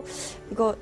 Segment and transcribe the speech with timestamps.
[0.00, 0.04] 어,
[0.50, 0.74] 이거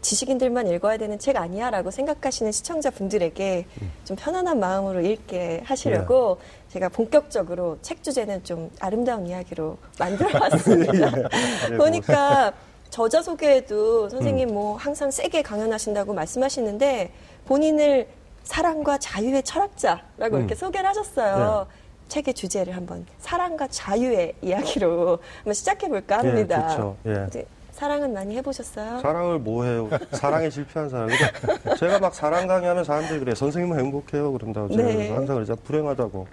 [0.00, 3.66] 지식인들만 읽어야 되는 책 아니야 라고 생각하시는 시청자분들에게
[4.04, 11.10] 좀 편안한 마음으로 읽게 하시려고 제가 본격적으로 책 주제는 좀 아름다운 이야기로 만들어 봤습니다.
[11.10, 12.52] 네, 보니까
[12.90, 17.12] 저자 소개에도 선생님 뭐 항상 세게 강연하신다고 말씀하시는데
[17.46, 18.06] 본인을
[18.44, 20.38] 사랑과 자유의 철학자라고 음.
[20.38, 21.66] 이렇게 소개를 하셨어요.
[22.08, 26.64] 책의 주제를 한번 사랑과 자유의 이야기로 한번 시작해 볼까 합니다.
[26.64, 26.96] 예, 좋죠.
[27.06, 27.57] 예.
[27.78, 28.98] 사랑은 많이 해보셨어요?
[28.98, 29.88] 사랑을 뭐 해요?
[30.10, 31.06] 사랑에 실패한 사람.
[31.06, 33.34] 그러니까 제가 막 사랑 강의하면 사람들이 그래.
[33.36, 34.32] 선생님은 행복해요.
[34.32, 34.74] 그런다고.
[34.74, 35.10] 제가 네.
[35.12, 35.54] 항상 그러죠.
[35.54, 36.26] 불행하다고.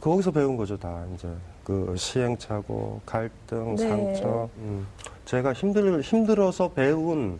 [0.00, 1.04] 거기서 배운 거죠, 다.
[1.14, 1.28] 이제.
[1.62, 3.88] 그 시행착오, 갈등, 네.
[3.88, 4.48] 상처.
[4.58, 4.84] 음.
[5.26, 7.38] 제가 힘들, 힘들어서 배운,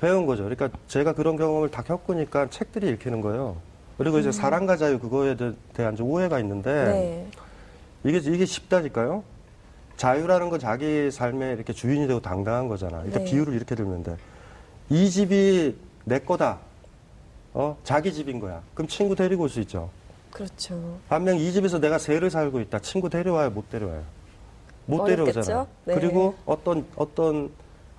[0.00, 0.44] 배운 거죠.
[0.44, 3.56] 그러니까 제가 그런 경험을 다 겪으니까 책들이 읽히는 거예요.
[3.96, 6.86] 그리고 이제 사랑과 자유 그거에 대- 대한 좀 오해가 있는데 음.
[6.86, 7.26] 네.
[8.04, 9.24] 이게 이게 쉽다니까요.
[10.08, 13.02] 자유라는 건 자기 삶에 이렇게 주인이 되고 당당한 거잖아.
[13.04, 13.30] 일단 네.
[13.30, 14.16] 비유를 이렇게 들면 돼.
[14.88, 16.58] 이 집이 내 거다.
[17.52, 18.62] 어, 자기 집인 거야.
[18.74, 19.90] 그럼 친구 데리고 올 수 있죠.
[20.30, 20.98] 그렇죠.
[21.08, 22.78] 반면 이 집에서 내가 세를 살고 있다.
[22.78, 24.02] 친구 데려와요, 못 데려와요.
[24.86, 25.32] 못 어렵겠죠?
[25.32, 25.66] 데려오잖아.
[25.84, 25.94] 네.
[25.96, 27.50] 그리고 어떤 어떤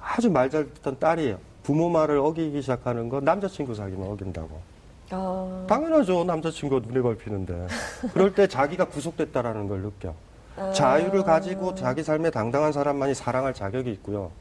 [0.02, 4.50] 아주 말 잘 듣던 딸이 부모 말을 어기기 시작하는 건 남자친구 사귀면 어긴다고.
[5.12, 6.24] 아, 당연하죠.
[6.24, 7.68] 남자친구가 눈에 밟히는데.
[8.14, 10.14] 그럴 때 자기가 구속됐다라는 걸 느껴.
[10.60, 10.72] 아.
[10.74, 14.32] 자유를 가지고 자기 삶에 당당한 사람만이 사랑할 자격이 있고요.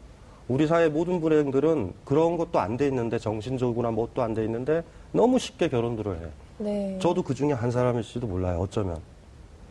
[0.48, 5.39] 우리 사회 모든 불행들은 그런 것도 안 돼 있는데 정신적으로나 뭣도 안 돼 있는데 너무
[5.39, 6.27] 쉽게 결혼들을 해.
[6.58, 6.98] 네.
[7.00, 8.58] 저도 그 중에 한 사람일지도 몰라요.
[8.61, 8.98] 어쩌면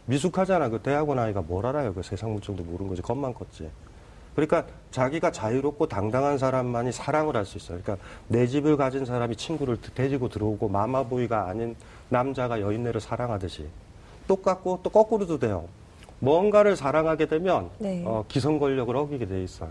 [0.05, 0.69] 미숙하잖아.
[0.69, 1.93] 그 대학원 아이가 뭘 알아요?
[1.93, 3.01] 그 세상 물정도 모르는 거지.
[3.01, 3.69] 겁만 컸지.
[4.35, 7.79] 그러니까 자기가 자유롭고 당당한 사람만이 사랑을 할 수 있어요.
[7.83, 11.75] 그러니까 내 집을 가진 사람이 친구를 데리고 들어오고 마마보이가 아닌
[12.09, 13.65] 남자가 여인네를 사랑하듯이
[14.27, 15.65] 똑같고 또 거꾸로도 돼요.
[16.19, 18.03] 뭔가를 사랑하게 되면 네.
[18.05, 19.69] 어, 기성 권력을 어기게 돼 있어요.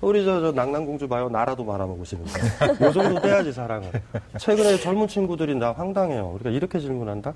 [0.00, 1.28] 우리 저, 저 낭낭공주 봐요.
[1.28, 2.30] 나라도 말아먹으시는데.
[2.84, 3.90] 요 정도 돼야지 사랑을.
[4.38, 6.30] 최근에 젊은 친구들이 나 황당해요.
[6.34, 7.34] 우리가 이렇게 질문한다.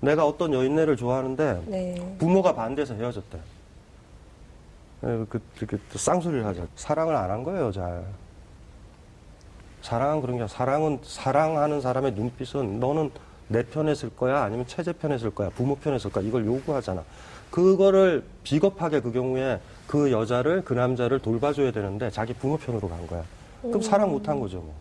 [0.00, 2.16] 내가 어떤 여인네를 좋아하는데 네.
[2.18, 3.38] 부모가 반대해서 헤어졌대.
[5.04, 6.66] 예, 그, 이렇게 또 쌍소리를 하자.
[6.74, 8.02] 사랑을 안 한 거예요, 잘.
[9.82, 13.10] 사랑은 그런 게 사랑은 사랑하는 사람의 눈빛은 너는
[13.48, 17.02] 내 편에 쓸 거야 아니면 체제 편에 쓸 거야 부모 편에 쓸 거야 이걸 요구하잖아.
[17.52, 23.22] 그거를 비겁하게 그 경우에 그 여자를 그 남자를 돌봐줘야 되는데 자기 부모 편으로 간 거야.
[23.60, 24.74] 그럼 사랑 못한 거죠, 뭐.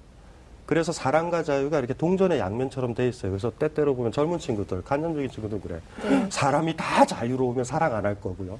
[0.65, 3.31] 그래서 사랑과 자유가 이렇게 동전의 양면처럼 돼 있어요.
[3.31, 5.81] 그래서 때때로 보면 젊은 친구들, 간념적인 친구들 그래.
[6.29, 8.57] 사람이 다 자유로우면 사랑 안 할 거고요.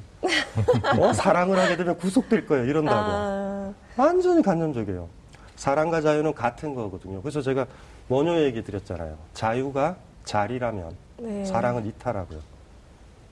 [1.00, 1.14] 어?
[1.14, 2.66] 사랑을 하게 되면 구속될 거예요.
[2.66, 3.00] 이런다고.
[3.02, 5.08] 아, 완전히 간념적이에요.
[5.56, 7.22] 사랑과 자유는 같은 거거든요.
[7.22, 7.66] 그래서 제가
[8.10, 9.16] 원효 얘기 드렸잖아요.
[9.34, 9.96] 자유가
[10.26, 11.46] 자리라면 네.
[11.46, 12.40] 사랑은 이타라고요.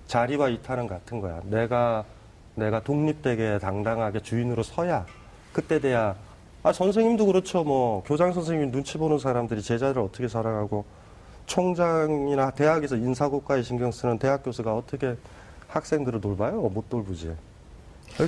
[0.09, 1.39] 자리와 이타는 같은 거야.
[1.45, 2.03] 내가
[2.55, 5.05] 내가 독립되게 당당하게 주인으로 서야
[5.53, 6.15] 그때 돼야
[6.63, 7.63] 아 선생님도 그렇죠.
[7.63, 10.83] 뭐 교장 선생님 눈치 보는 사람들이 제자를 어떻게 사랑하고
[11.45, 15.15] 총장이나 대학에서 인사고과에 신경 쓰는 대학 교수가 어떻게
[15.67, 16.59] 학생들을 돌봐요?
[16.61, 17.33] 못 돌보지.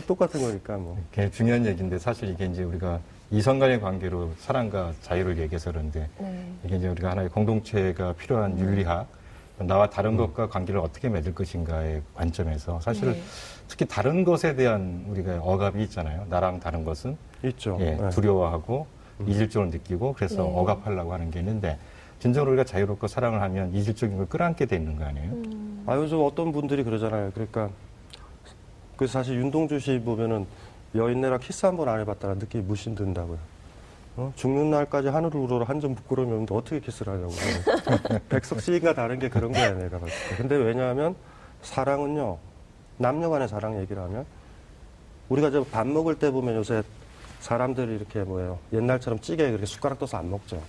[0.06, 0.96] 똑같은 거니까 뭐.
[1.12, 3.00] 굉장히 중요한 얘기인데 사실 이게 이제 우리가
[3.32, 6.54] 이성 간의 관계로 사랑과 자유를 얘기해서 그런데 네.
[6.64, 9.08] 이게 이제 우리가 하나의 공동체가 필요한 윤리학
[9.68, 13.22] 나와 다른 것과 관계를 어떻게 맺을 것인가의 관점에서 사실 네.
[13.68, 16.26] 특히 다른 것에 대한 우리가 억압이 있잖아요.
[16.30, 17.78] 나랑 다른 것은 있죠.
[17.80, 18.10] 예, 네.
[18.10, 18.86] 두려워하고
[19.26, 20.52] 이질적으로 느끼고 그래서 네.
[20.54, 21.78] 억압하려고 하는 게 있는데
[22.20, 25.32] 진정으로 우리가 자유롭고 사랑을 하면 이질적인 걸 끌어안게 돼 있는 거 아니에요?
[25.32, 25.84] 음.
[25.88, 27.32] 아, 요즘 어떤 분들이 그러잖아요.
[27.34, 27.70] 그러니까,
[28.96, 30.46] 그 사실 윤동주 시 보면은
[30.94, 33.38] 여인네랑 키스 한 번 안 해봤다는 느낌이 무신 든다고요.
[34.18, 34.32] 어?
[34.36, 37.32] 죽는 날까지 하늘을 우러러 한 점 부끄러우면 어떻게 키스를 하냐고.
[38.30, 40.36] 백석 시인가 다른 게 그런 거야, 내가 봤을 때.
[40.38, 41.16] 근데 왜냐하면
[41.62, 42.38] 사랑은요,
[42.98, 44.26] 남녀 간의 사랑 얘기를 하면,
[45.30, 46.84] 우리가 저 밥 먹을 때 보면 요새
[47.40, 48.60] 사람들이 이렇게 뭐예요.
[48.74, 50.62] 옛날처럼 찌개 그렇게 숟가락 떠서 안 먹죠.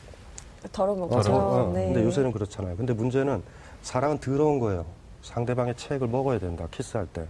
[0.70, 1.32] 덜어 먹죠.
[1.34, 1.72] 어, 어.
[1.74, 1.86] 네.
[1.86, 2.76] 근데 요새는 그렇잖아요.
[2.76, 3.42] 근데 문제는
[3.82, 4.86] 사랑은 더러운 거예요.
[5.22, 6.66] 상대방의 책을 먹어야 된다.
[6.70, 7.26] 키스할 때.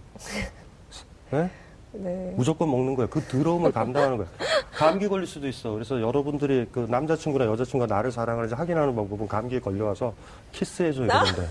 [1.31, 1.49] 네?
[1.93, 2.33] 네.
[2.35, 3.07] 무조건 먹는 거예요.
[3.07, 4.29] 그 더러움을 감당하는 거예요.
[4.73, 5.71] 감기 걸릴 수도 있어.
[5.71, 10.13] 그래서 여러분들이 그 남자친구나 여자친구가 나를 사랑하는지 확인하는 방법은 감기에 걸려와서
[10.51, 11.47] 키스해줘야 되는데.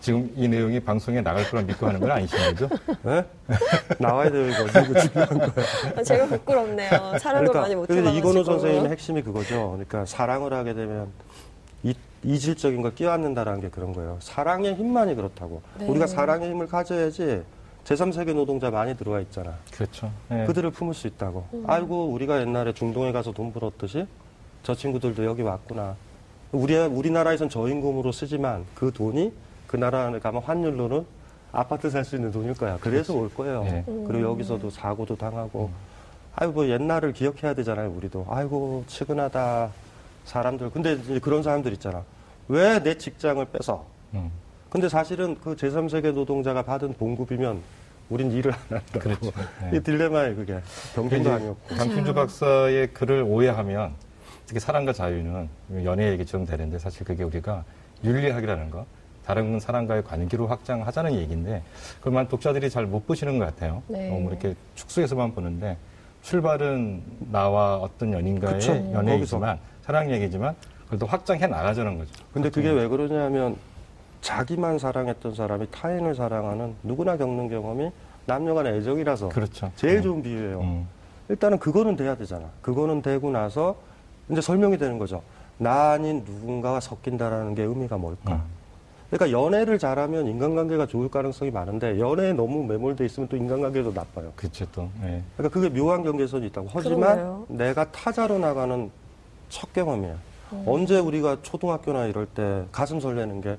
[0.00, 2.68] 지금 이 내용이 방송에 나갈 거라 믿고 하는 건 아니신 거죠?
[3.02, 3.24] 네?
[3.98, 4.80] 나와야 돼요, 이거.
[4.80, 5.52] 이거 중요한 거예요.
[5.96, 7.18] 아, 제가 부끄럽네요.
[7.18, 8.44] 사랑을 많이 못 그러니까 이건우 해봐가지고.
[8.44, 9.70] 선생님의 핵심이 그거죠.
[9.72, 11.08] 그러니까 사랑을 하게 되면
[11.82, 14.18] 이, 이질적인 걸 끼얹는다라는 게 그런 거예요.
[14.20, 15.62] 사랑의 힘만이 그렇다고.
[15.78, 15.88] 네.
[15.88, 17.42] 우리가 사랑의 힘을 가져야지
[17.84, 19.54] 제3세계 노동자 많이 들어와 있잖아.
[19.72, 20.10] 그렇죠.
[20.30, 20.44] 예.
[20.46, 21.46] 그들을 품을 수 있다고.
[21.54, 21.64] 음.
[21.66, 24.06] 아이고 우리가 옛날에 중동에 가서 돈 벌었듯이
[24.62, 25.96] 저 친구들도 여기 왔구나.
[26.52, 29.32] 우리 우리나라에선 저임금으로 쓰지만 그 돈이
[29.66, 31.06] 그 나라에 가면 환율로는
[31.52, 32.78] 아파트 살 수 있는 돈일 거야.
[32.80, 33.64] 그래서 올 거예요.
[33.64, 33.84] 네.
[33.88, 34.04] 음.
[34.06, 35.70] 그리고 여기서도 사고도 당하고
[36.36, 39.70] 아이고 뭐 옛날을 기억해야 되잖아요 우리도 아이고 측은하다
[40.26, 42.04] 사람들 근데 이제 그런 사람들 있잖아
[42.46, 43.84] 왜 내 직장을 뺏어
[44.14, 44.30] 음.
[44.70, 47.60] 근데 사실은 그 제3세계 노동자가 받은 봉급이면
[48.08, 49.32] 우린 일을 안 한다 그렇죠.
[49.70, 49.76] 네.
[49.76, 50.60] 이 딜레마에 그게
[50.94, 53.92] 경쟁도 이제 아니었고 강춘주 박사의 글을 오해하면
[54.46, 55.48] 특히 사랑과 자유는
[55.84, 57.64] 연애 얘기처럼 되는데 사실 그게 우리가
[58.04, 58.86] 윤리학이라는 거
[59.24, 61.62] 다른 사람과의 관계로 확장하자는 얘기인데
[62.00, 63.82] 그만 독자들이 잘 못 보시는 것 같아요.
[63.88, 64.08] 네.
[64.08, 65.76] 너무 이렇게 축소해서만 보는데
[66.22, 68.72] 출발은 나와 어떤 연인과의 그쵸.
[68.92, 70.54] 연애이지만 사랑 얘기지만
[70.88, 72.10] 그래도 확장해 나가자는 거죠.
[72.32, 73.56] 근데 그게 왜 그러냐면
[74.20, 77.90] 자기만 사랑했던 사람이 타인을 사랑하는 누구나 겪는 경험이
[78.26, 79.70] 남녀 간의 애정이라서 그렇죠.
[79.76, 80.02] 제일 음.
[80.02, 80.60] 좋은 비유예요.
[80.60, 80.88] 음.
[81.28, 82.46] 일단은 그거는 돼야 되잖아.
[82.60, 83.76] 그거는 되고 나서
[84.28, 85.22] 이제 설명이 되는 거죠.
[85.58, 88.34] 나 아닌 누군가와 섞인다라는 게 의미가 뭘까?
[88.34, 88.60] 음.
[89.10, 94.32] 그러니까 연애를 잘하면 인간관계가 좋을 가능성이 많은데 연애에 너무 매몰돼 있으면 또 인간관계도 나빠요.
[94.36, 94.88] 그렇죠 또.
[95.02, 95.22] 예.
[95.36, 96.68] 그러니까 그게 묘한 경계선이 있다고.
[96.70, 97.46] 하지만 그러네요.
[97.48, 98.90] 내가 타자로 나가는
[99.48, 100.14] 첫 경험이야.
[100.52, 100.64] 음.
[100.66, 103.58] 언제 우리가 초등학교나 이럴 때 가슴 설레는 게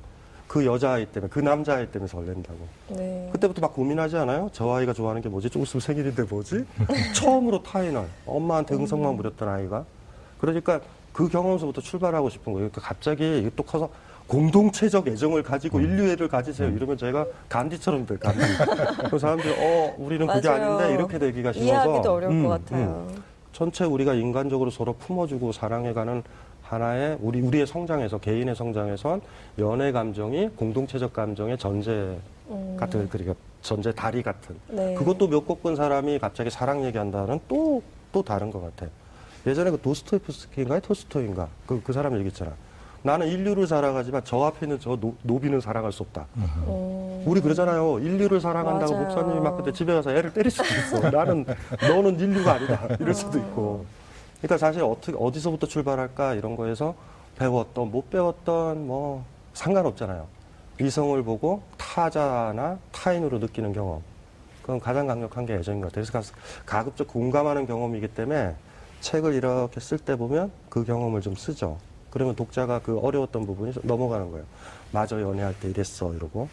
[0.51, 2.59] 그 여자아이 때문에 그 남자아이 때문에 설렌다고.
[2.89, 3.29] 네.
[3.31, 4.49] 그때부터 막 고민하지 않아요?
[4.51, 5.49] 저 아이가 좋아하는 게 뭐지?
[5.49, 6.65] 좀 있으면 생일인데 뭐지?
[7.15, 9.85] 처음으로 타인을 엄마한테 응성만 부렸던 아이가
[10.41, 10.81] 그러니까
[11.13, 12.69] 그 경험서부터 출발하고 싶은 거예요.
[12.69, 13.89] 그러니까 갑자기 이게 또 커서
[14.27, 16.67] 공동체적 애정을 가지고 인류애를 가지세요.
[16.67, 18.39] 이러면 제가 간디처럼 돼, 간디.
[19.09, 20.73] 그 사람들이 어 우리는 그게 맞아요.
[20.73, 23.07] 아닌데 이렇게 되기가 싫어서 이해하기도 어려울 음, 것 같아요.
[23.09, 23.23] 음.
[23.53, 26.23] 전체 우리가 인간적으로 서로 품어주고 사랑해가는
[26.71, 29.21] 하나의 우리 우리의 성장에서 개인의 성장에선
[29.59, 32.17] 연애 감정이 공동체적 감정의 전제
[32.49, 32.77] 음.
[32.79, 34.93] 같은 그러니까 전제 다리 같은 네.
[34.95, 37.81] 그것도 몇곡본 사람이 갑자기 사랑 얘기한다는 또
[38.11, 38.91] 또 다른 것 같아.
[39.45, 42.51] 예전에 그 도스토옙스키인가 톨스토이인가 그, 그 사람 얘기했잖아.
[43.03, 46.27] 나는 인류를 사랑하지만 저 앞에 있는 저 노, 노비는 사랑할 수 없다.
[46.37, 47.23] 음.
[47.25, 47.99] 우리 그러잖아요.
[47.99, 49.05] 인류를 사랑한다고 맞아요.
[49.05, 51.09] 목사님이 막 그때 집에 가서 애를 때릴 수도 있어.
[51.09, 51.45] 나는
[51.81, 52.87] 너는 인류가 아니다.
[52.99, 53.85] 이럴 수도 있고.
[54.41, 56.95] 그러니까 사실 어떻게 어디서부터 출발할까 이런 거에서
[57.37, 59.23] 배웠던 못 배웠던 뭐
[59.53, 60.25] 상관없잖아요.
[60.79, 64.01] 이성을 보고 타자나 타인으로 느끼는 경험.
[64.61, 66.05] 그건 가장 강력한 게 애정인 것 같아요.
[66.11, 68.55] 그래서 가- 가급적 공감하는 경험이기 때문에
[69.01, 71.77] 책을 이렇게 쓸 때 보면 그 경험을 좀 쓰죠.
[72.09, 74.45] 그러면 독자가 그 어려웠던 부분이 좀 넘어가는 거예요.
[74.91, 76.47] 맞아, 연애할 때 이랬어, 이러고.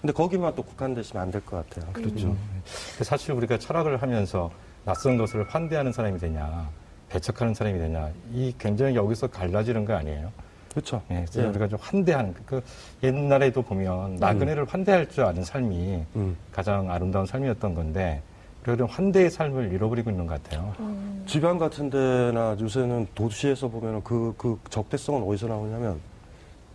[0.00, 1.92] 근데 거기만 또 국한되시면 안 될 것 같아요.
[1.92, 2.28] 그렇죠.
[2.28, 2.62] 음.
[3.02, 4.50] 사실 우리가 철학을 하면서
[4.84, 6.68] 낯선 것을 환대하는 사람이 되냐,
[7.12, 10.32] 배척하는 사람이 되냐, 이 굉장히 여기서 갈라지는 거 아니에요?
[10.70, 11.02] 그렇죠.
[11.10, 11.46] 예, 그래서 예.
[11.46, 12.62] 우리가 좀 환대하는, 그, 그
[13.02, 16.36] 옛날에도 보면 나그네를 환대할 줄 아는 삶이 음.
[16.50, 18.22] 가장 아름다운 삶이었던 건데,
[18.64, 20.72] 좀 환대의 삶을 잃어버리고 있는 것 같아요.
[20.80, 21.22] 음.
[21.26, 26.00] 지방 같은 데나 요새는 도시에서 보면 그, 그 적대성은 어디서 나오냐면,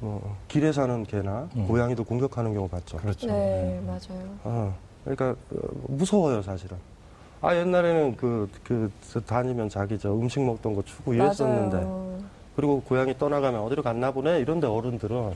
[0.02, 1.68] 어, 길에 사는 개나 음.
[1.68, 2.98] 고양이도 공격하는 경우 봤죠.
[2.98, 3.26] 그렇죠.
[3.26, 4.30] 네, 맞아요.
[4.44, 5.58] 어, 그러니까 어,
[5.88, 6.78] 무서워요, 사실은.
[7.42, 12.28] 아, 옛날에는 그, 그, 저 다니면 자기 저 음식 먹던 거 주고 이랬었는데.
[12.56, 14.40] 그리고 고양이 떠나가면 어디로 갔나 보네?
[14.40, 15.34] 이런데 어른들은.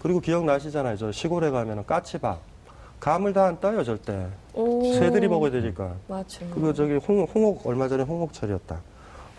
[0.00, 0.96] 그리고 기억나시잖아요.
[0.96, 2.38] 저 시골에 가면은 까치밥.
[3.00, 4.26] 감을 다 안 따요, 절대.
[4.54, 4.82] 오.
[4.94, 5.94] 새들이 먹어야 되니까.
[6.08, 6.46] 맞죠.
[6.50, 8.78] 그거 저기 홍, 홍옥, 얼마 전에 홍옥철이었다.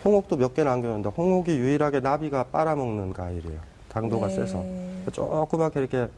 [0.04, 3.58] 홍옥도 몇 개 남겼는데, 홍옥이 유일하게 나비가 빨아먹는 과일이에요.
[3.88, 4.34] 당도가 네.
[4.36, 4.64] 세서.
[5.10, 6.08] 조그맣게 이렇게,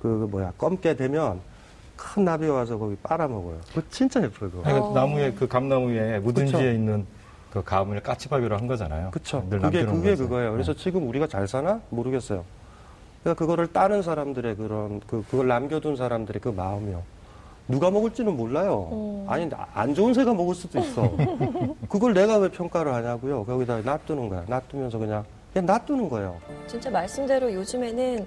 [0.00, 1.40] 그, 뭐야, 검게 되면
[1.96, 3.58] 큰 나비가 와서 거기 빨아먹어요.
[3.68, 4.62] 그거 진짜 예뻐요, 그거.
[4.62, 4.92] 그러니까 어.
[4.92, 6.70] 나무에, 그 감나무에 묻은지에 그쵸.
[6.70, 7.06] 있는
[7.50, 9.10] 그 감을 까치밥이라고 한 거잖아요.
[9.10, 9.44] 그쵸.
[9.48, 10.24] 늘 그게, 그게 거죠.
[10.24, 10.52] 그거예요.
[10.52, 10.82] 그래서 네.
[10.82, 11.80] 지금 우리가 잘 사나?
[11.88, 12.44] 모르겠어요.
[13.22, 17.02] 그러니까 그거를 따는 사람들의 그런, 그, 그걸 남겨둔 사람들의 그 마음이요.
[17.68, 18.88] 누가 먹을지는 몰라요.
[18.92, 19.24] 음.
[19.28, 21.10] 아니, 안 좋은 새가 먹을 수도 있어.
[21.88, 23.44] 그걸 내가 왜 평가를 하냐고요.
[23.44, 24.44] 거기다 놔두는 거야.
[24.46, 26.36] 놔두면서 그냥, 그냥 놔두는 거예요.
[26.68, 28.26] 진짜 말씀대로 요즘에는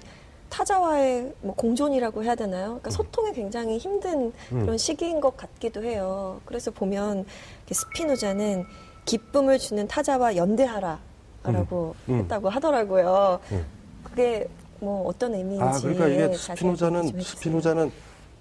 [0.50, 2.66] 타자와의 뭐 공존이라고 해야 되나요?
[2.66, 4.60] 그러니까 소통이 굉장히 힘든 음.
[4.60, 6.40] 그런 시기인 것 같기도 해요.
[6.44, 7.24] 그래서 보면
[7.70, 8.66] 스피노자는
[9.04, 12.14] 기쁨을 주는 타자와 연대하라라고 음.
[12.14, 12.18] 음.
[12.20, 13.40] 했다고 하더라고요.
[13.52, 13.64] 음.
[14.02, 14.48] 그게
[14.80, 17.20] 뭐 어떤 의미인지 아, 그러니까 이게 스피노자는.
[17.22, 17.92] 스피노자는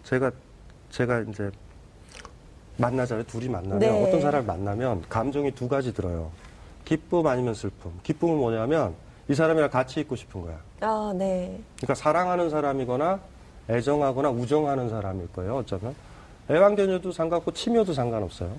[0.03, 0.31] 제가,
[0.89, 1.51] 제가 이제
[2.77, 3.25] 만나잖아요.
[3.25, 3.89] 둘이 만나면, 네.
[3.89, 6.31] 어떤 사람을 만나면 감정이 두 가지 들어요.
[6.85, 7.91] 기쁨 아니면 슬픔.
[8.03, 8.95] 기쁨은 뭐냐면
[9.27, 10.57] 이 사람이랑 같이 있고 싶은 거야.
[10.81, 11.59] 아, 네.
[11.77, 13.19] 그러니까 사랑하는 사람이거나
[13.69, 15.57] 애정하거나 우정하는 사람일 거예요.
[15.57, 15.93] 어쩌면
[16.49, 18.51] 애완견여도 상관없고 치묘도 상관없어요.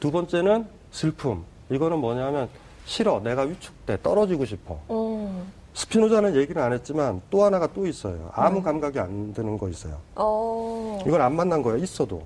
[0.00, 1.44] 두 번째는 슬픔.
[1.70, 2.48] 이거는 뭐냐면
[2.84, 3.20] 싫어.
[3.20, 3.98] 내가 위축돼.
[4.02, 4.78] 떨어지고 싶어.
[4.90, 5.50] 음.
[5.74, 8.30] 스피노자는 얘기는 안 했지만 또 하나가 또 있어요.
[8.34, 9.98] 아무 감각이 안 드는 거 있어요.
[10.16, 11.78] 어, 이건 안 만난 거예요.
[11.78, 12.22] 있어도.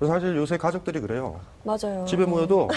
[0.00, 1.40] 사실 요새 가족들이 그래요.
[1.64, 2.04] 맞아요.
[2.06, 2.68] 집에 모여도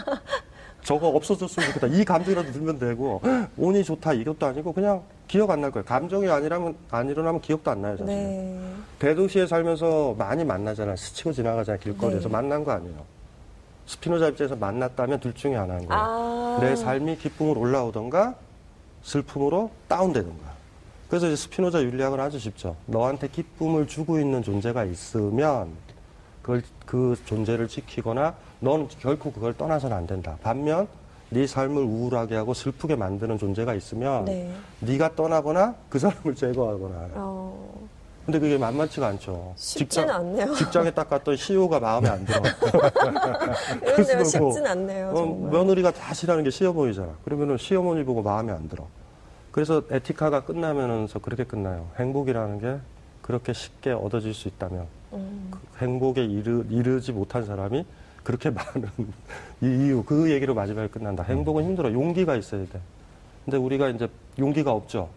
[0.84, 1.86] 저거 없어졌으면 좋겠다.
[1.88, 3.20] 이 감정이라도 들면 되고
[3.56, 5.84] 운이 좋다 이것도 아니고 그냥 기억 안 날 거예요.
[5.84, 7.96] 감정이 아니라면 안 일어나면 기억도 안 나요.
[7.96, 8.14] 사실.
[8.14, 8.60] 네.
[8.98, 10.94] 대도시에 살면서 많이 만나잖아요.
[10.96, 11.80] 스치고 지나가잖아요.
[11.80, 12.32] 길거리에서 네.
[12.32, 12.96] 만난 거 아니에요.
[13.86, 16.02] 스피노자 입장에서 만났다면 둘 중에 하나인 거예요.
[16.02, 16.58] 아.
[16.60, 18.34] 내 삶이 기쁨으로 올라오던가
[19.02, 20.54] 슬픔으로 다운되던가.
[21.08, 22.76] 그래서 이제 스피노자 윤리학은 아주 쉽죠.
[22.86, 25.68] 너한테 기쁨을 주고 있는 존재가 있으면
[26.44, 30.36] 그걸 그 존재를 지키거나 넌 결코 그걸 떠나서는 안 된다.
[30.42, 30.86] 반면
[31.30, 34.52] 네 삶을 우울하게 하고 슬프게 만드는 존재가 있으면 네.
[34.80, 37.08] 네가 떠나거나 그 사람을 제거하거나.
[37.14, 37.88] 어,
[38.26, 39.54] 근데 그게 만만치가 않죠.
[39.56, 40.54] 쉽지는 않네요.
[40.54, 42.42] 직장에 딱 갔더니 CEO가 마음에 안 들어.
[43.00, 45.08] 그런데요, 그래서 쉽진 않네요.
[45.08, 45.50] 어, 정말.
[45.50, 47.08] 며느리가 다 싫어하는 게 시어머니잖아.
[47.24, 48.86] 그러면은 시어머니 보고 마음에 안 들어.
[49.50, 51.88] 그래서 에티카가 끝나면서 그렇게 끝나요.
[51.98, 52.76] 행복이라는 게
[53.22, 55.48] 그렇게 쉽게 얻어질 수 있다면 음.
[55.50, 57.84] 그 행복에 이르, 이르지 못한 사람이
[58.22, 58.88] 그렇게 많은
[59.62, 61.22] 이 이유 그 얘기로 마지막에 끝난다.
[61.22, 61.92] 행복은 힘들어.
[61.92, 62.80] 용기가 있어야 돼.
[63.44, 65.10] 근데 우리가 이제 용기가 없죠.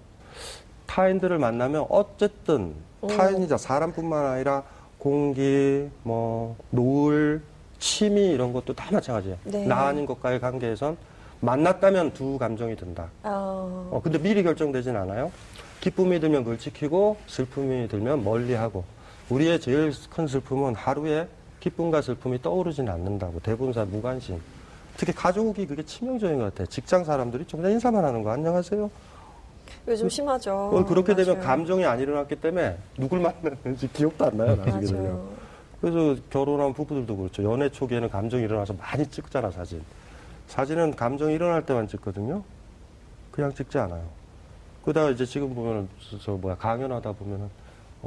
[0.86, 2.74] 타인들을 만나면 어쨌든
[3.08, 4.64] 타인이자 사람뿐만 아니라
[4.98, 7.42] 공기, 뭐 노을,
[7.80, 9.38] 취미 이런 것도 다 마찬가지예요.
[9.46, 9.66] 네.
[9.66, 10.98] 나 아닌 것과의 관계에선
[11.40, 13.10] 만났다면 두 감정이 든다.
[13.24, 15.32] 어, 어, 근데 미리 결정되진 않아요.
[15.80, 18.84] 기쁨이 들면 그걸 지키고 슬픔이 들면 멀리하고
[19.30, 21.28] 우리의 제일 큰 슬픔은 하루에
[21.60, 24.40] 기쁨과 슬픔이 떠오르지는 않는다고 대부분 사람 무관심.
[24.96, 26.68] 특히 가족이 그게 치명적인 것 같아요.
[26.68, 28.90] 직장 사람들이 좀 그냥 인사만 하는 거 안녕하세요.
[29.88, 30.54] 요즘 심하죠.
[30.54, 31.46] 어, 그렇게 되면 맞아요.
[31.46, 35.22] 감정이 안 일어났기 때문에 누굴 만났는지 기억도 안 나요 나중에 되면.
[35.82, 37.44] 그래서 결혼한 부부들도 그렇죠.
[37.44, 39.82] 연애 초기에는 감정이 일어나서 많이 찍잖아, 사진.
[40.48, 42.42] 사진은 감정이 일어날 때만 찍거든요.
[43.32, 44.04] 그냥 찍지 않아요.
[44.84, 47.50] 그러다가 이제 지금 보면은, 저, 저 뭐야, 강연하다 보면은,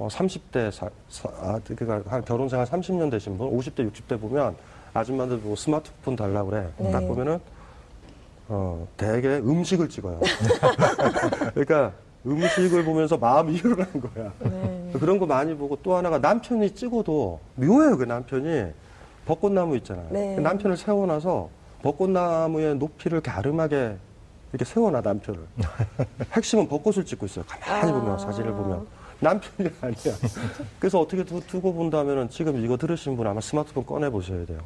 [0.00, 4.57] 어, 30대, 사, 사, 아, 그러니까 한 결혼 생활 30년 되신 분, 50대, 60대 보면
[4.95, 6.66] 아줌마들 보고 스마트폰 달라고 그래.
[6.78, 6.90] 네.
[6.90, 7.38] 딱 보면은,
[8.49, 10.19] 어, 대개 음식을 찍어요.
[11.52, 11.92] 그러니까
[12.25, 14.33] 음식을 보면서 마음이 일어나는 거야.
[14.38, 14.92] 네.
[14.99, 18.73] 그런 거 많이 보고 또 하나가 남편이 찍어도 묘해요 그 남편이
[19.26, 20.35] 벚꽃나무 있잖아요 네.
[20.35, 21.49] 그 남편을 세워놔서
[21.83, 23.97] 벚꽃나무의 높이를 가름하게
[24.52, 25.40] 이렇게 세워놔 남편을
[26.35, 27.95] 핵심은 벚꽃을 찍고 있어요 가만히 아.
[27.95, 28.87] 보면 사진을 보면
[29.20, 30.14] 남편이 아니야.
[30.78, 34.60] 그래서 어떻게 두, 두고 본다면은 지금 이거 들으신 분 아마 스마트폰 꺼내 보셔야 돼요.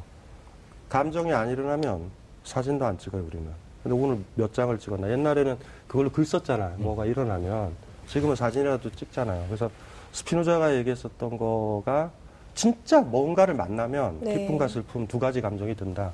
[0.89, 2.09] 감정이 안 일어나면
[2.43, 3.47] 사진도 안 찍어요 우리는.
[3.83, 5.11] 근데 오늘 몇 장을 찍었나?
[5.11, 5.57] 옛날에는
[5.87, 6.77] 그걸로 글 썼잖아요.
[6.77, 7.71] 뭐가 일어나면.
[8.07, 9.45] 지금은 사진이라도 찍잖아요.
[9.47, 9.69] 그래서
[10.11, 12.11] 스피노자가 얘기했었던 거가
[12.53, 14.37] 진짜 뭔가를 만나면 네.
[14.37, 16.11] 기쁨과 슬픔 두 가지 감정이 든다.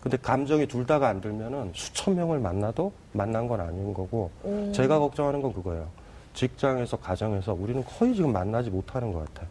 [0.00, 4.72] 근데 감정이 둘 다가 안 들면은 수천 명을 만나도 만난 건 아닌 거고 음.
[4.72, 5.88] 제가 걱정하는 건 그거예요
[6.38, 9.48] 직장에서 가정에서 우리는 거의 지금 만나지 못하는 것 같아요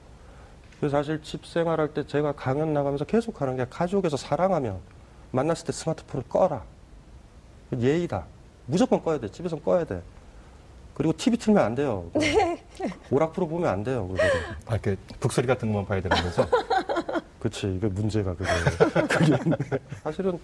[0.80, 4.80] 그래서 사실 집 생활할 때 제가 강연 나가면서 계속 하는 게 가족에서 사랑하면
[5.32, 6.64] 만났을 때 스마트폰을 꺼라.
[7.78, 8.26] 예의다.
[8.68, 9.28] 무조건 꺼야 돼.
[9.28, 10.02] 집에서 꺼야 돼.
[10.94, 12.12] 그리고 TV 틀면 안 돼요.
[13.10, 14.08] 오락 프로 보면 안 돼요.
[14.08, 14.32] 그거를.
[14.68, 16.48] 아, 이렇게 북소리 같은 것만 봐야 되는 거죠?
[17.42, 17.74] 그치.
[17.76, 18.50] 이게 문제가 그게.
[19.08, 19.80] 그게.
[20.04, 20.40] 사실은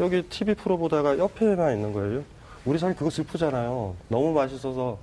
[0.00, 2.24] 여기 TV 프로 보다가 옆에만 있는 거예요.
[2.64, 3.94] 우리 사실 그거 슬프잖아요.
[4.08, 4.98] 너무 맛있어서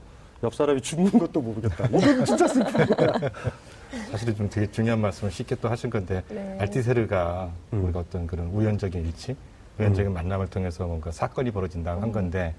[0.45, 1.87] 옆 사람이 죽는 것도 모르겠다.
[1.89, 3.11] 이건 진짜 슬픈 거야.
[4.11, 6.57] 사실은 좀 되게 중요한 말씀을 쉽게 또 하신 건데 네.
[6.59, 7.83] 알티세르가 음.
[7.85, 9.35] 우리가 어떤 그런 우연적인 일치,
[9.79, 12.53] 우연적인 만남을 통해서 뭔가 사건이 벌어진다고 한 건데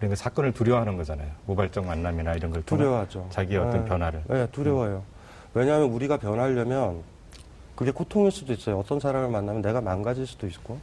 [0.00, 1.28] 우리가 사건을 두려워하는 거잖아요.
[1.46, 3.26] 우발적 만남이나 이런 걸 통해 두려워하죠.
[3.30, 3.88] 자기의 어떤 네.
[3.88, 4.22] 변화를.
[4.28, 5.02] 네, 두려워요.
[5.54, 7.02] 왜냐하면 우리가 변하려면
[7.74, 8.78] 그게 고통일 수도 있어요.
[8.78, 10.78] 어떤 사람을 만나면 내가 망가질 수도 있고,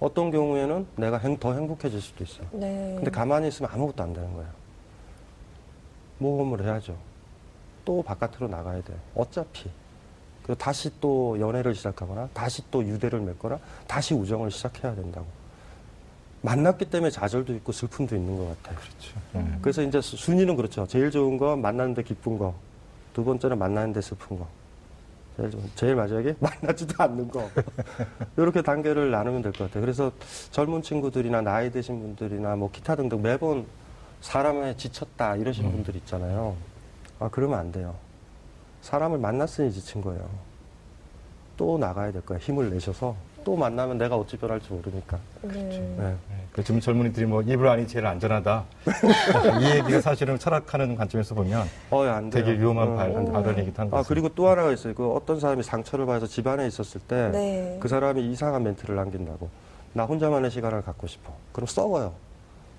[0.00, 2.46] 어떤 경우에는 내가 행- 더 행복해질 수도 있어요.
[2.52, 2.92] 네.
[2.96, 4.48] 근데 가만히 있으면 아무것도 안 되는 거예요.
[6.22, 6.96] 모험을 해야죠.
[7.84, 8.94] 또 바깥으로 나가야 돼.
[9.14, 9.68] 어차피.
[10.42, 15.26] 그리고 다시 또 연애를 시작하거나, 다시 또 유대를 맺거나, 다시 우정을 시작해야 된다고.
[16.42, 18.78] 만났기 때문에 좌절도 있고 슬픔도 있는 것 같아요.
[18.80, 19.20] 그렇죠.
[19.32, 19.58] 네.
[19.62, 20.86] 그래서 이제 수- 순위는 그렇죠.
[20.88, 22.54] 제일 좋은 거 만나는데 기쁜 거.
[23.14, 24.48] 두 번째는 만나는데 슬픈 거.
[25.36, 27.48] 제일 좋은, 제일 마지막에 만나지도 않는 거.
[28.36, 29.80] 이렇게 단계를 나누면 될 것 같아요.
[29.82, 30.10] 그래서
[30.50, 33.64] 젊은 친구들이나 나이 드신 분들이나 뭐 기타 등등 매번
[34.22, 35.72] 사람에 지쳤다 이러시는 음.
[35.74, 36.56] 분들 있잖아요.
[37.18, 37.94] 아, 그러면 안 돼요.
[38.80, 40.28] 사람을 만났으니 지친 거예요.
[41.56, 42.40] 또 나가야 될 거예요.
[42.40, 43.14] 힘을 내셔서
[43.44, 45.18] 또 만나면 내가 어찌 변할지 모르니까.
[45.42, 45.52] 네.
[45.52, 45.96] 네.
[45.98, 46.16] 네.
[46.52, 48.64] 그 지금 젊은이들이 뭐 이불 안이 제일 안전하다.
[49.60, 52.44] 이 얘기가 사실은 철학하는 관점에서 보면 어, 안 돼요.
[52.44, 52.96] 되게 위험한 어.
[52.96, 54.02] 발, 발언이기도 한 아.
[54.06, 54.94] 그리고 또 하나가 있어요.
[54.94, 57.80] 그 어떤 사람이 상처를 받아서 집안에 있었을 때그 네.
[57.84, 59.48] 사람이 이상한 멘트를 남긴다고.
[59.94, 61.32] 나 혼자만의 시간을 갖고 싶어.
[61.52, 62.12] 그럼 썩어요.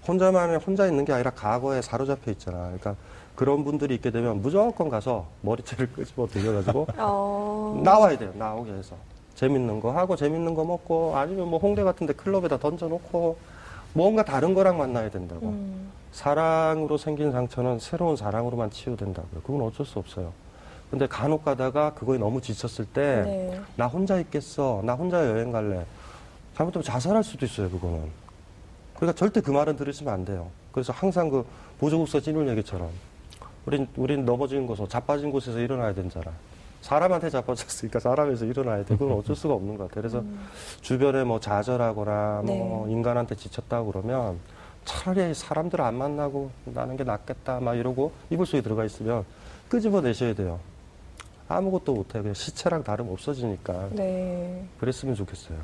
[0.08, 2.58] 혼자만의 혼자 있는 게 아니라 과거에 사로잡혀 있잖아.
[2.66, 2.96] 그러니까
[3.36, 7.82] 그런 분들이 있게 되면 무조건 가서 머리채를 끄집어 들려가지고 어.
[7.84, 8.32] 나와야 돼요.
[8.36, 8.96] 나오게 해서
[9.36, 13.38] 재밌는 거 하고 재밌는 거 먹고 아니면 뭐 홍대 같은데 클럽에다 던져놓고
[13.94, 15.48] 뭔가 다른 거랑 만나야 된다고.
[15.48, 15.92] 음.
[16.12, 19.42] 사랑으로 생긴 상처는 새로운 사랑으로만 치유된다고요.
[19.42, 20.32] 그건 어쩔 수 없어요.
[20.92, 23.62] 근데 간혹 가다가 그거에 너무 지쳤을 때, 네.
[23.76, 24.82] 나 혼자 있겠어.
[24.86, 25.84] 나 혼자 여행 갈래.
[26.56, 28.04] 잘못하면 자살할 수도 있어요, 그거는.
[29.04, 30.50] 그러니까 절대 그 말은 들으시면 안 돼요.
[30.72, 31.46] 그래서 항상 그
[31.78, 32.90] 보조국서 찐울 얘기처럼
[33.66, 36.32] 우린 우린 넘어진 곳에서 자빠진 곳에서 일어나야 되잖아.
[36.80, 38.96] 사람한테 자빠졌으니까 사람에서 일어나야 돼.
[38.96, 40.00] 그건 어쩔 수가 없는 것 같아.
[40.00, 40.24] 그래서
[40.80, 42.94] 주변에 뭐 좌절하거나 뭐 네.
[42.94, 44.40] 인간한테 지쳤다 그러면
[44.86, 49.26] 차라리 사람들 안 만나고 나는 게 낫겠다 막 이러고 이불 속에 들어가 있으면
[49.68, 50.62] 끄집어 내셔야 돼요.
[51.50, 52.20] 아무것도 못해.
[52.22, 53.90] 그냥 시체랑 다름 없어지니까.
[53.92, 54.66] 네.
[54.80, 55.58] 그랬으면 좋겠어요.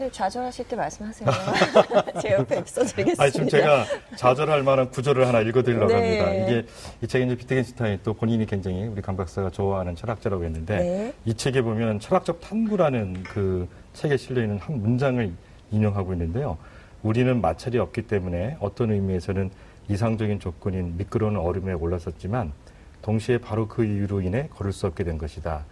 [0.00, 1.30] 선생님 좌절하실 때 말씀하세요.
[2.22, 3.22] 제 옆에 있어드리겠습니다.
[3.22, 3.84] 아니, 지금 제가
[4.16, 6.20] 좌절할 만한 구절을 하나 읽어드리려고 네.
[6.20, 6.32] 합니다.
[6.32, 6.66] 이게
[7.02, 11.14] 이 책에 이제 비트겐슈타인 또 본인이 굉장히 우리 강 박사가 좋아하는 철학자라고 했는데 네.
[11.26, 15.30] 이 책에 보면 철학적 탐구라는 그 책에 실려 있는 한 문장을
[15.70, 16.56] 인용하고 있는데요.
[17.02, 19.50] 우리는 마찰이 없기 때문에 어떤 의미에서는
[19.88, 22.52] 이상적인 조건인 미끄러운 얼음에 올랐었지만
[23.02, 25.64] 동시에 바로 그 이유로 인해 걸을 수 없게 된 것이다.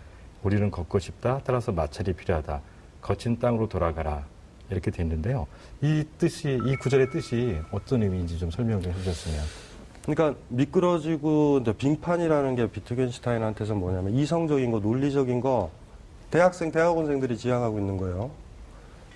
[0.42, 1.40] 우리는 걷고 싶다.
[1.44, 2.61] 따라서 마찰이 필요하다.
[3.00, 4.25] 거친 땅으로 돌아가라.
[4.71, 5.47] 이렇게 돼 있는데요.
[5.81, 9.40] 이 뜻이 이 구절의 뜻이 어떤 의미인지 좀 설명 좀 해주셨으면.
[10.05, 15.71] 그러니까 미끄러지고 이제 빙판이라는 게 비트겐슈타인한테서 뭐냐면 이성적인 거, 논리적인 거
[16.31, 18.31] 대학생, 대학원생들이 지향하고 있는 거예요.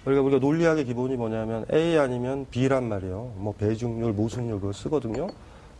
[0.05, 3.33] 그러니까 우리가 논리학의 기본이 뭐냐면 A 아니면 B란 말이에요.
[3.37, 5.29] 뭐 배중률, 모순율 그거 쓰거든요.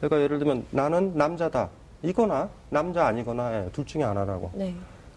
[0.01, 1.71] 그러니까 예를 들면 나는 남자다.
[2.03, 4.51] 이거나 남자 아니거나 예, 둘 중에 하나라고.
[4.55, 4.75] 네.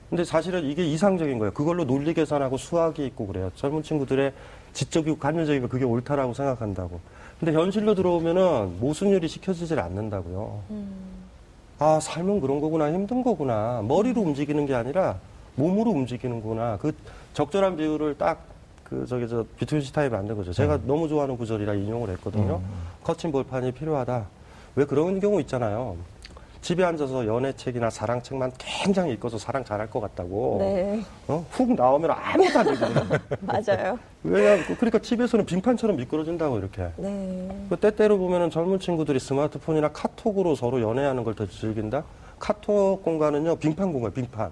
[0.09, 1.51] 근데 사실은 이게 이상적인 거예요.
[1.53, 3.51] 그걸로 논리 계산하고 수학이 있고 그래요.
[3.55, 4.33] 젊은 친구들의
[4.73, 6.99] 지적이고 감정적이고 그게 옳다라고 생각한다고.
[7.39, 10.61] 근데 현실로 들어오면은 모순율이 시켜지질 않는다고요.
[11.79, 13.83] 아, 삶은 그런 거구나, 힘든 거구나.
[13.85, 15.17] 머리로 움직이는 게 아니라
[15.55, 16.77] 몸으로 움직이는구나.
[16.81, 16.93] 그
[17.33, 20.53] 적절한 비율을 딱 그 저기 저 비트윈슈타인이 만든 거죠.
[20.53, 22.61] 제가 너무 좋아하는 구절이라 인용을 했거든요.
[23.03, 24.25] 거친 볼판이 필요하다.
[24.75, 25.97] 왜 그런 경우 있잖아요.
[26.65, 30.57] 집에 앉아서 연애책이나 사랑책만 굉장히 읽어서 사랑 잘할 것 같다고.
[30.61, 30.99] 네.
[31.27, 31.45] 어?
[31.51, 33.19] 훅 나오면 아무것도 안 되거든요.
[33.41, 33.99] 맞아요.
[34.23, 36.89] 왜냐, 그러니까 집에서는 빙판처럼 미끄러진다고 이렇게.
[36.97, 37.67] 네.
[37.69, 42.03] 그 때때로 보면은 젊은 친구들이 스마트폰이나 카톡으로 서로 연애하는 걸 더 즐긴다?
[42.39, 44.49] 카톡 공간은요, 빙판 공간, 빙판.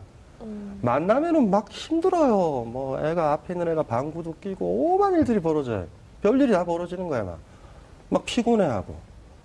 [0.82, 2.66] 만나면은 막 힘들어요.
[2.68, 5.88] 뭐, 애가 앞에 있는 애가 방구도 끼고, 오만 일들이 벌어져요.
[6.22, 7.40] 별일이 다 벌어지는 거야, 막.
[8.10, 8.94] 막 피곤해하고.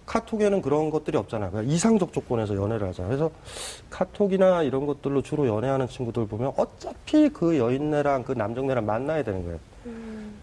[0.08, 1.50] 카톡에는 그런 것들이 없잖아요.
[1.50, 3.10] 그냥 이상적 조건에서 연애를 하잖아요.
[3.10, 3.30] 그래서
[3.90, 9.58] 카톡이나 이런 것들로 주로 연애하는 친구들 보면 어차피 그 여인네랑 그 남정네랑 만나야 되는 거예요.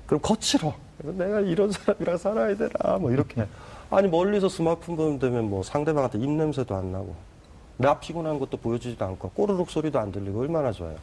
[0.06, 0.72] 그럼 거칠어.
[1.04, 3.46] 내가 이런 사람이랑 살아야 되나, 뭐 이렇게.
[3.90, 7.16] 아니, 멀리서 스마트폰 보면 되면 뭐 상대방한테 입냄새도 안 나고,
[7.78, 10.96] 나 피곤한 것도 보여주지도 않고, 꼬르륵 소리도 안 들리고, 얼마나 좋아요.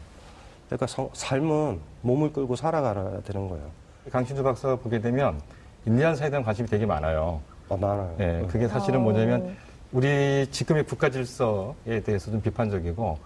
[0.69, 3.65] 그러니까 성- 삶은 몸을 끌고 살아가야 되는 거예요.
[4.11, 5.41] 강신주 박사가 보게 되면
[5.85, 7.41] 인디안 사회에 대한 관심이 되게 많아요.
[7.73, 8.17] 아, 많아요.
[8.21, 9.03] 예, 그게 사실은 어.
[9.03, 9.57] 뭐냐면
[9.93, 13.19] 우리 지금의 국가 질서에 대해서 좀 비판적이고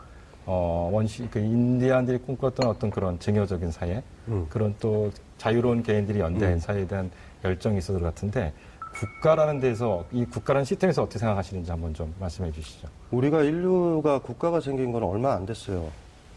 [0.46, 4.46] 어, 원시 그 인디안들이 꿈꿨던 어떤 그런 증여적인 사회, 음.
[4.48, 6.58] 그런 또 자유로운 개인들이 연대한 음.
[6.60, 7.10] 사회에 대한
[7.44, 8.52] 열정이 것 같은데
[8.94, 12.88] 국가라는 데서 이 국가라는 시스템에서 어떻게 생각하시는지 한번 좀 말씀해 주시죠.
[13.10, 15.88] 우리가 인류가 국가가 생긴 건 얼마 안 됐어요.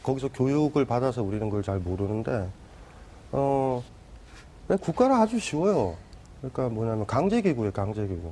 [0.04, 2.48] 거기서 교육을 받아서 우리는 그걸 잘 모르는데,
[3.32, 3.84] 어,
[4.82, 5.95] 국가는 아주 쉬워요.
[6.41, 8.32] 그러니까 뭐냐면 강제기구예요, 강제기구.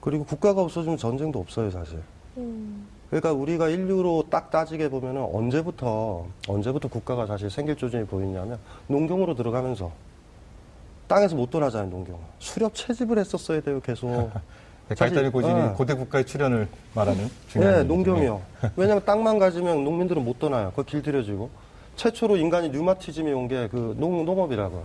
[0.00, 2.00] 그리고 국가가 없어지면 전쟁도 없어요, 사실.
[2.36, 2.86] 음.
[3.10, 8.58] 그러니까 우리가 인류로 딱 따지게 보면은 언제부터, 언제부터 국가가 사실 생길 조짐이 보이냐면
[8.88, 9.90] 농경으로 들어가면서
[11.08, 12.18] 땅에서 못 돌아가잖아요, 농경.
[12.38, 14.30] 수렵 채집을 했었어야 돼요, 계속.
[14.96, 15.74] 갈단의 고진이 어.
[15.74, 17.82] 고대 국가의 출현을 말하는 중요한 네.
[17.82, 18.40] 농경이요.
[18.76, 20.70] 왜냐하면 땅만 가지면 농민들은 못 떠나요.
[20.70, 21.50] 그거 길들여지고.
[21.96, 24.84] 최초로 인간이 류마티즘이 온 게 그 농업이라고.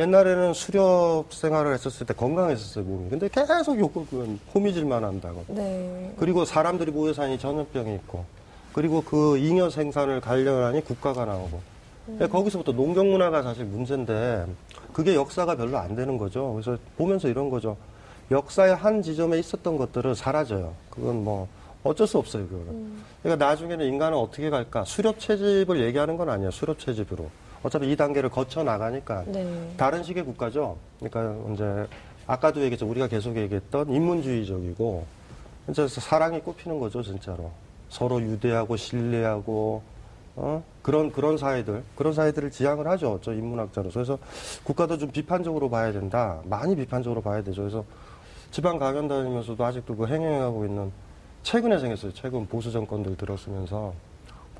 [0.00, 3.10] 옛날에는 수렵 생활을 했었을 때 건강했었어요, 몸이.
[3.10, 5.44] 근데 계속 요그 호미질만 한다고.
[5.48, 6.14] 네.
[6.18, 8.24] 그리고 사람들이 모여 사니 전염병이 있고.
[8.72, 11.60] 그리고 그 잉여 생산을 관련하니 국가가 나오고.
[12.06, 14.46] 근데 거기서부터 농경 문화가 사실 문제인데
[14.94, 16.54] 그게 역사가 별로 안 되는 거죠.
[16.54, 17.76] 그래서 보면서 이런 거죠.
[18.30, 20.72] 역사의 한 지점에 있었던 것들은 사라져요.
[20.88, 21.46] 그건 뭐
[21.84, 22.92] 어쩔 수 없어요, 그거는.
[23.22, 24.84] 그러니까 나중에는 인간은 어떻게 갈까?
[24.84, 26.50] 수렵 채집을 얘기하는 건 아니에요.
[26.50, 27.28] 수렵 채집으로.
[27.62, 29.72] 어차피 이 단계를 거쳐 나가니까 네.
[29.76, 30.76] 다른 식의 국가죠.
[30.98, 31.86] 그러니까 이제
[32.26, 32.88] 아까도 얘기했죠.
[32.88, 35.04] 우리가 계속 얘기했던 인문주의적이고
[35.68, 37.50] 이제 사랑이 꼽히는 거죠, 진짜로.
[37.88, 39.82] 서로 유대하고 신뢰하고
[40.36, 40.62] 어?
[40.82, 43.18] 그런 그런 사회들 그런 사회들을 지향을 하죠.
[43.22, 44.18] 저 인문학자로서 그래서
[44.64, 46.40] 국가도 좀 비판적으로 봐야 된다.
[46.44, 47.62] 많이 비판적으로 봐야 되죠.
[47.62, 47.84] 그래서
[48.50, 50.90] 지방 강연 다니면서도 아직도 그 행행하고 있는
[51.42, 52.12] 최근에 생겼어요.
[52.14, 53.92] 최근 보수 정권들 들었으면서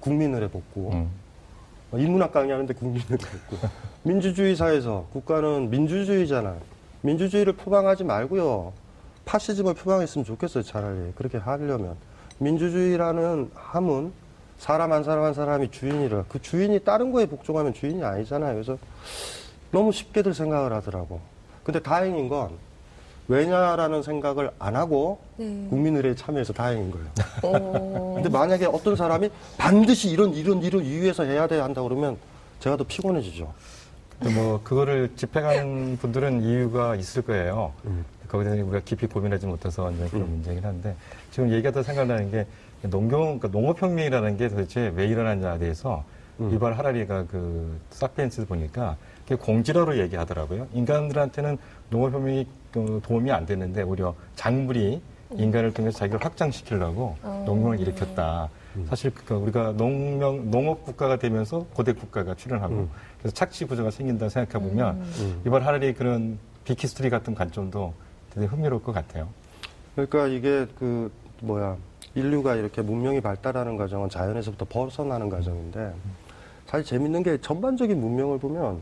[0.01, 0.91] 국민을 해 복구.
[0.93, 1.11] 음.
[1.93, 3.69] 어, 인문학 강의하는데 국민을 했고
[4.03, 6.57] 민주주의 사회에서 국가는 민주주의잖아.
[7.03, 8.73] 민주주의를 표방하지 말고요.
[9.25, 10.63] 파시즘을 표방했으면 좋겠어요.
[10.63, 11.97] 차라리 그렇게 하려면
[12.39, 14.13] 민주주의라는 함은
[14.59, 18.55] 사람 한 사람 한 사람이 주인이라 그 주인이 다른 거에 복종하면 주인이 아니잖아요.
[18.55, 18.79] 그래서
[19.71, 21.21] 너무 쉽게들 생각을 하더라고.
[21.65, 22.51] 근데 다행인 건
[23.31, 25.67] 왜냐라는 생각을 안 하고 네.
[25.71, 27.07] 국민의례에 참여해서 다행인 거예요.
[27.45, 32.17] 어, 근데 만약에 어떤 사람이 반드시 이런 이런 이런 이유에서 해야 돼 한다 그러면
[32.59, 33.53] 제가 더 피곤해지죠.
[34.19, 37.73] 근데 뭐 그거를 집행하는 분들은 이유가 있을 거예요.
[37.85, 38.05] 음.
[38.27, 40.97] 거기서 우리가 깊이 고민하지 못해서 이제 그런 문제긴 한데
[41.31, 42.47] 지금 얘기하다 생각나는 게
[42.83, 46.05] 농경 그러니까 농업혁명이라는 게 도대체 왜 일어났냐에 대해서
[46.41, 46.51] 음.
[46.51, 48.97] 유발 하라리가 그 사피엔스 보니까
[49.37, 50.67] 공지러로 얘기하더라고요.
[50.73, 51.59] 인간들한테는
[51.91, 55.01] 농업혁명이 그 도움이 안 됐는데 오히려 작물이
[55.33, 57.43] 인간을 통해서 자기를 확장시키려고 어.
[57.47, 58.49] 농명을 일으켰다.
[58.89, 62.91] 사실 그 우리가 농명 농업 국가가 되면서 고대 국가가 출현하고 음.
[63.19, 65.43] 그래서 착취 구조가 생긴다 생각해 보면 음.
[65.45, 67.93] 이번 하라리 그런 big history 같은 관점도
[68.33, 69.29] 되게 흥미로울 것 같아요.
[69.95, 71.77] 그러니까 이게 그 뭐야
[72.15, 75.93] 인류가 이렇게 문명이 발달하는 과정은 자연에서부터 벗어나는 과정인데
[76.67, 78.81] 사실 재밌는 게 전반적인 문명을 보면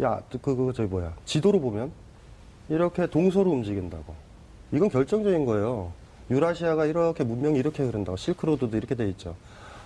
[0.00, 1.92] 야 그 그 저기 뭐야 지도로 보면
[2.68, 4.14] 이렇게 동서로 움직인다고
[4.72, 5.92] 이건 결정적인 거예요.
[6.30, 9.34] 유라시아가 이렇게 문명이 이렇게 흐른다고 실크로드도 이렇게 돼 있죠.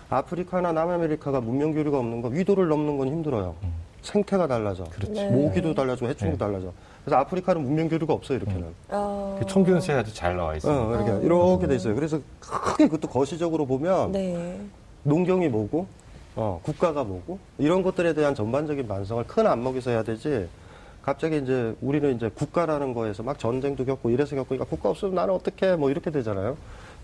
[0.08, 3.56] 아프리카나 남아메리카가 문명 교류가 없는 거 위도를 넘는 건 힘들어요.
[4.02, 4.84] 생태가 달라져.
[4.84, 5.12] 그렇죠.
[5.14, 5.28] 네.
[5.30, 6.38] 모기도 달라지고 해충도 네.
[6.38, 6.72] 달라져.
[7.04, 8.68] 그래서 아프리카는 문명 교류가 없어요 이렇게는.
[8.90, 10.80] 어, 그 청균서에 아주 잘 나와 있습니다.
[10.80, 11.94] 어, 이렇게, 이렇게 돼 있어요.
[11.96, 14.60] 그래서 크게 그것도 거시적으로 보면 네.
[15.02, 15.88] 농경이 뭐고,
[16.36, 20.48] 어, 국가가 뭐고, 이런 것들에 대한 전반적인 반성을 큰 안목에서 해야 되지,
[21.02, 25.74] 갑자기 이제 우리는 이제 국가라는 거에서 막 전쟁도 겪고 이래서 겪으니까 국가 없으면 나는 어떻게
[25.76, 26.56] 뭐 이렇게 되잖아요.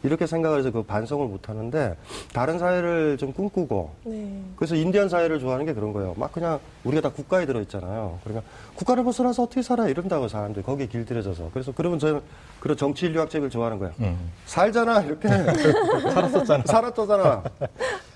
[0.03, 1.97] 이렇게 생각을 해서 그 반성을 못 하는데,
[2.35, 4.43] 다른 사회를 좀 꿈꾸고, 네.
[4.57, 6.15] 그래서 인디언 사회를 좋아하는 게 그런 거예요.
[6.19, 8.19] 막 그냥 우리가 다 국가에 들어 있잖아요.
[8.25, 11.51] 그러니까 국가를 벗어나서 어떻게 살아 이런다고 사람들이 거기에 길들여져서.
[11.55, 12.21] 그래서 그러면 저는
[12.59, 13.95] 그런 정치 인류학 책을 좋아하는 거예요.
[14.01, 14.31] 음.
[14.47, 15.29] 살잖아 이렇게
[16.13, 16.65] 살았었잖아.
[16.67, 17.45] 살았잖아.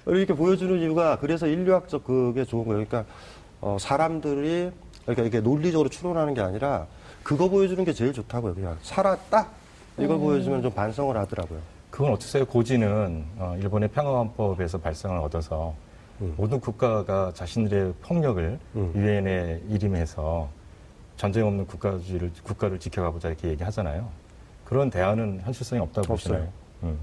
[0.07, 2.85] 이렇게 보여주는 이유가 그래서 인류학적 그게 좋은 거예요.
[2.87, 3.11] 그러니까
[3.61, 4.71] 어, 사람들이
[5.03, 6.87] 그러니까 이게 논리적으로 추론하는 게 아니라
[7.23, 8.55] 그거 보여주는 게 제일 좋다고요.
[8.55, 9.49] 그냥 살았다
[9.99, 11.59] 이걸 보여주면 좀 반성을 하더라고요.
[11.90, 12.45] 그건 어떠세요?
[12.45, 15.75] 고지는 어, 일본의 평화헌법에서 발상을 얻어서
[16.21, 16.35] 음.
[16.37, 18.92] 모든 국가가 자신들의 폭력을 음.
[18.95, 20.49] 유엔에 일임해서
[21.16, 24.09] 전쟁 없는 국가주의를 국가를 지켜가보자 이렇게 얘기하잖아요.
[24.64, 26.49] 그런 대안은 현실성이 없다고 없어요.
[26.83, 26.97] 보시나요?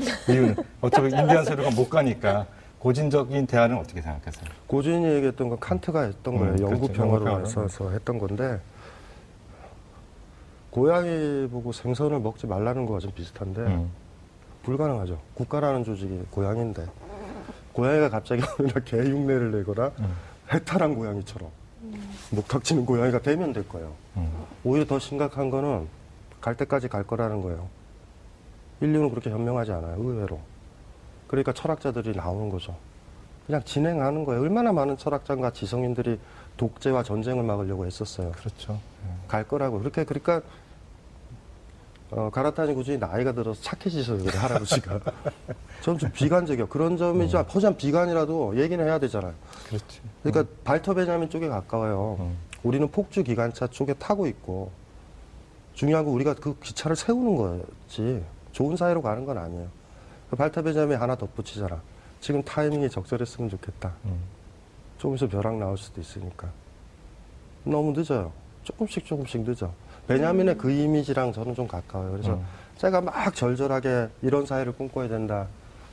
[0.00, 0.32] 음.
[0.32, 2.46] 이유는 어차피 인디안 세력가 못 가니까
[2.78, 4.44] 고진적인 대안은 어떻게 생각하세요?
[4.66, 6.54] 고진이 얘기했던 건 칸트가 했던 거예요.
[6.54, 7.02] 음, 영구 그렇죠.
[7.02, 7.40] 평화로.
[7.40, 8.58] 해서 했던 건데
[10.70, 13.90] 고양이 보고 생선을 먹지 말라는 거와 좀 비슷한데 음.
[14.62, 15.18] 불가능하죠.
[15.34, 16.86] 국가라는 조직이 고양인데
[17.72, 20.14] 고양이가 갑자기 어느 날개 흉내를 내거나 음.
[20.52, 21.50] 해탈한 고양이처럼
[22.30, 23.92] 목탁치는 고양이가 되면 될 거예요.
[24.16, 24.30] 음.
[24.64, 25.88] 오히려 더 심각한 거는
[26.40, 27.68] 갈 때까지 갈 거라는 거예요.
[28.80, 29.96] 인류는 그렇게 현명하지 않아요.
[29.98, 30.40] 의외로.
[31.26, 32.76] 그러니까 철학자들이 나오는 거죠.
[33.46, 34.42] 그냥 진행하는 거예요.
[34.42, 36.18] 얼마나 많은 철학자과 지성인들이
[36.56, 38.32] 독재와 전쟁을 막으려고 했었어요.
[38.32, 38.78] 그렇죠.
[39.28, 39.78] 갈 거라고.
[39.78, 40.42] 그렇게 그러니까
[42.10, 45.00] 어, 가라타니 굳이 나이가 들어서 착해지셔서 그래 할아버지가.
[45.82, 46.68] 저는 좀 비관적이요.
[46.68, 47.44] 그런 점이지 음.
[47.48, 49.32] 포장 비관이라도 얘기는 해야 되잖아요.
[49.68, 50.00] 그렇지.
[50.22, 52.16] 그러니까 발터 베냐민 쪽에 가까워요.
[52.20, 52.36] 음.
[52.62, 54.72] 우리는 폭주 기관차 쪽에 타고 있고
[55.74, 59.68] 중요한 건 우리가 그 기차를 세우는 거지 좋은 사회로 가는 건 아니에요.
[60.30, 61.80] 그 발터 베냐민 하나 덧붙이잖아.
[62.20, 63.92] 지금 타이밍이 적절했으면 좋겠다.
[64.04, 64.20] 음.
[64.98, 66.48] 조금 있으면 벼락 나올 수도 있으니까.
[67.64, 68.32] 너무 늦어요.
[68.62, 69.72] 조금씩 조금씩 늦어.
[70.06, 72.12] 베냐민의 그 이미지랑 저는 좀 가까워요.
[72.12, 72.44] 그래서 음.
[72.76, 75.46] 제가 막 절절하게 이런 사회를 꿈꿔야 된다.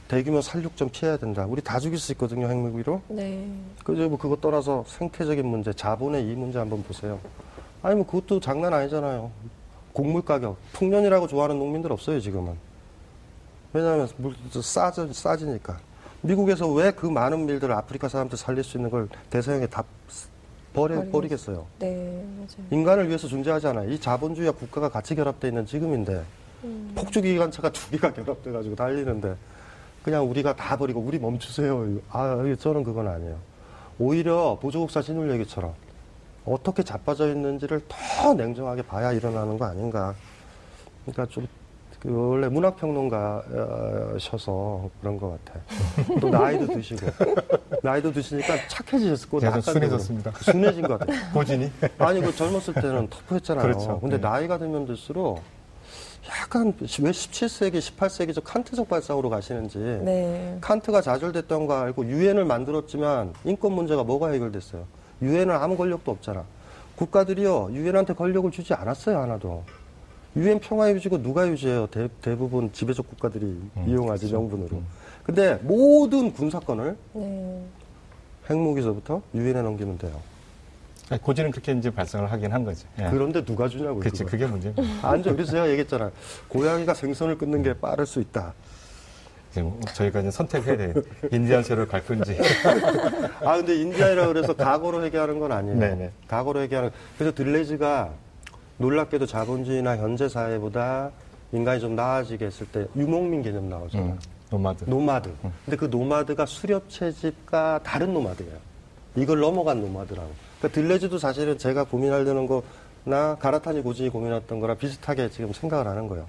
[0.08, 1.46] 대규모 살육 좀 피해야 된다.
[1.46, 3.02] 우리 다 죽일 수 있거든요, 핵무기로.
[3.10, 3.50] 네.
[3.84, 4.08] 그죠?
[4.08, 7.20] 뭐 그거 떠나서 생태적인 문제, 자본의 이 문제 한번 보세요.
[7.82, 9.30] 아니 뭐 그것도 장난 아니잖아요.
[9.98, 12.54] 곡물 가격, 풍년이라고 좋아하는 농민들 없어요 지금은.
[13.74, 15.80] 왜냐하면 물 싸져 싸지니까.
[16.22, 19.84] 미국에서 왜 그 많은 밀들을 아프리카 사람들 살릴 수 있는 걸 대서양에 다
[20.72, 21.66] 버려 버리겠어요.
[21.80, 22.68] 네, 맞아요.
[22.70, 23.90] 인간을 위해서 존재하잖아요.
[23.92, 26.24] 이 자본주의와 국가가 같이 결합되어 있는 지금인데
[26.64, 26.92] 음.
[26.94, 29.36] 폭주 기관차가 두 개가 결합돼 가지고 달리는데
[30.04, 31.88] 그냥 우리가 다 버리고 우리 멈추세요.
[32.12, 33.36] 아, 저는 그건 아니에요.
[33.98, 35.74] 오히려 보조국사 신울 얘기처럼
[36.48, 40.16] 어떻게 자빠져 있는지를 더 냉정하게 봐야 일어나는 거 아닌가.
[41.06, 41.46] 그러니까 좀,
[42.00, 43.40] 그 원래 문학평론가셔서
[45.02, 45.62] 그런 것 같아요.
[46.22, 47.06] 또 나이도 드시고.
[47.84, 49.60] 나이도 드시니까 착해지셨을 거예요.
[49.62, 50.32] 순해졌습니다.
[50.42, 51.18] 순해진 것 같아요.
[51.34, 51.70] 고진이?
[51.98, 53.64] 아니, 그 젊었을 때는 터프했잖아요.
[53.66, 54.00] 그렇죠.
[54.00, 54.22] 근데 네.
[54.22, 55.42] 나이가 들면 들수록
[56.30, 59.80] 약간 왜 17세기, 18세기적 칸트적 발상으로 가시는지.
[59.80, 60.58] 네.
[60.62, 64.86] 칸트가 좌절됐던 거 알고 유엔을 만들었지만 인권 문제가 뭐가 해결됐어요?
[65.22, 66.44] 유엔은 아무 권력도 없잖아.
[66.96, 69.64] 국가들이요 유엔한테 권력을 주지 않았어요 하나도.
[70.36, 71.88] 유엔 평화 유지고 누가 유지해요?
[71.88, 74.82] 대, 대부분 지배적 국가들이 이용하지 명분으로.
[75.24, 77.64] 근데 모든 군사권을 네.
[78.50, 80.20] 핵무기서부터 유엔에 넘기면 돼요.
[81.10, 82.88] 아니, 고지는 그렇게 이제 발생을 하긴 한 거죠.
[83.00, 83.08] 예.
[83.10, 84.00] 그런데 누가 주냐고.
[84.00, 84.32] 그렇지, 그걸.
[84.32, 85.10] 그게 문제입니다.
[85.10, 85.32] 앉아.
[85.32, 86.12] 그래서 제가 얘기했잖아요.
[86.50, 88.54] 고양이가 생선을 끊는 게 빠를 수 있다.
[89.52, 90.94] 지금 저희가 이제 선택해야 돼요.
[91.32, 92.38] 인디안세로 갈 건지.
[93.44, 95.80] 아, 근데 인디아이라 그래서 과거로 얘기하는 건 아니에요.
[95.80, 96.12] 네네.
[96.28, 96.92] 과거로 얘기하는.
[97.18, 98.12] 그래서 들뢰즈가
[98.78, 101.12] 놀랍게도 자본주의나 현재 사회보다
[101.52, 104.12] 인간이 좀 나아지게 했을 때 유목민 개념 나오잖아요.
[104.12, 104.20] 음,
[104.52, 104.84] 노마드.
[104.86, 105.32] 노마드.
[105.66, 108.54] 근데 그 노마드가 수렵 채집과 다른 노마드예요.
[109.16, 110.30] 이걸 넘어간 노마드라고.
[110.60, 116.28] 그러니까 들뢰즈도 사실은 제가 고민하려는 거나 가라타니 고진이 고민했던 거랑 비슷하게 지금 생각을 하는 거예요.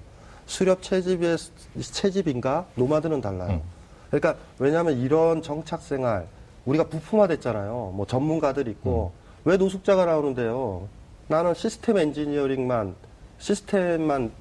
[0.49, 1.37] 수렵 채집의
[1.79, 3.51] 채집인가 노마드는 달라요.
[3.51, 3.61] 음.
[4.09, 6.27] 그러니까 왜냐하면 이런 정착 생활
[6.65, 7.93] 우리가 부품화됐잖아요.
[7.95, 9.11] 뭐 전문가들 있고
[9.45, 10.87] 왜 노숙자가 나오는데요?
[11.27, 12.95] 나는 시스템 엔지니어링만
[13.37, 14.31] 시스템만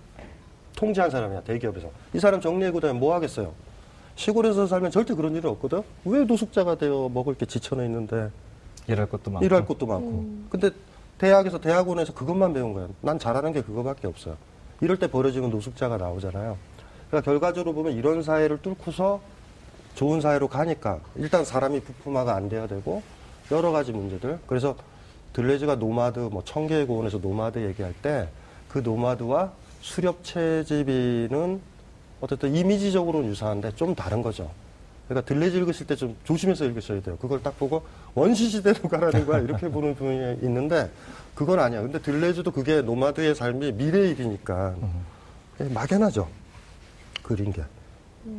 [0.75, 3.53] 통제한 사람이야 대기업에서 이 사람 정리해고 다니면 뭐 하겠어요?
[4.17, 5.83] 시골에서 살면 절대 그런 일은 없거든.
[6.07, 8.31] 왜 노숙자가 되어 먹을 게 지천에 있는데
[8.87, 9.45] 일할 것도 많고.
[9.45, 10.27] 일할 것도 많고.
[10.49, 10.71] 근데
[11.19, 12.89] 대학에서 대학원에서 그것만 배운 거예요.
[13.03, 14.37] 난 잘하는 게 그거밖에 없어요.
[14.81, 16.57] 이럴 때 버려지면 노숙자가 나오잖아요.
[17.09, 19.21] 그러니까 결과적으로 보면 이런 사회를 뚫고서
[19.95, 23.03] 좋은 사회로 가니까 일단 사람이 부품화가 안 돼야 되고
[23.51, 24.39] 여러 가지 문제들.
[24.47, 24.77] 그래서
[25.33, 28.29] 들뢰즈가 노마드, 뭐 천 개의 고원에서 노마드 얘기할 때
[28.69, 31.61] 그 노마드와 수렵 채집이는
[32.21, 34.51] 어쨌든 이미지적으로는 유사한데 좀 다른 거죠.
[35.09, 37.17] 그러니까 들뢰즈 읽으실 때 좀 조심해서 읽으셔야 돼요.
[37.21, 37.83] 그걸 딱 보고
[38.15, 39.41] 원시시대로 가라는 거야.
[39.41, 40.91] 이렇게 보는 분이 있는데
[41.35, 41.81] 그건 아니야.
[41.83, 44.75] 근데 들뢰즈도 그게 노마드의 삶이 미래 일이니까
[45.57, 46.29] 그냥 막연하죠.
[47.23, 47.63] 그린 게.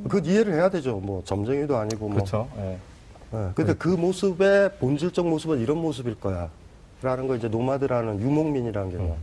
[0.08, 0.97] 그 이해를 해야 되죠.
[0.97, 2.15] 뭐 점쟁이도 아니고 뭐.
[2.17, 2.47] 그렇죠.
[2.58, 2.77] 예.
[3.34, 6.49] 예, 근데 그 모습의 본질적 모습은 이런 모습일 거야.
[7.01, 9.15] 라는 거 이제 노마드라는 유목민이라는 개념.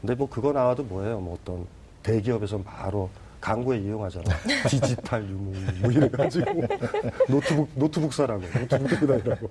[0.00, 1.20] 근데 뭐 그거 나와도 뭐예요.
[1.20, 1.66] 뭐 어떤
[2.02, 3.10] 대기업에서 바로
[3.48, 4.24] 광고에 이용하잖아.
[4.68, 5.66] 디지털 유목민.
[5.80, 6.62] 뭐 이래가지고.
[7.28, 8.42] 노트북, 노트북 사라고.
[8.42, 9.50] 노트북 들고 다니라고.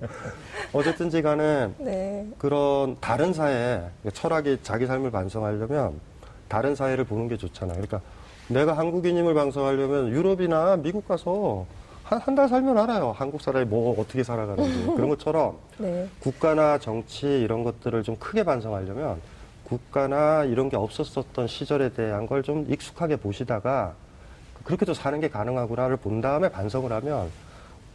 [0.72, 2.24] 어쨌든지 간에 네.
[2.38, 3.82] 그런 다른 사회,
[4.12, 5.94] 철학이 자기 삶을 반성하려면
[6.46, 7.74] 다른 사회를 보는 게 좋잖아요.
[7.74, 8.00] 그러니까
[8.46, 11.66] 내가 한국인임을 반성하려면 유럽이나 미국 가서
[12.04, 13.12] 한한달 살면 알아요.
[13.16, 14.86] 한국 사람이 뭐 어떻게 살아가는지.
[14.94, 16.08] 그런 것처럼 네.
[16.20, 19.20] 국가나 정치 이런 것들을 좀 크게 반성하려면
[19.68, 23.94] 국가나 이런 게 없었었던 시절에 대한 걸 좀 익숙하게 보시다가
[24.64, 27.30] 그렇게도 사는 게 가능하구나를 본 다음에 반성을 하면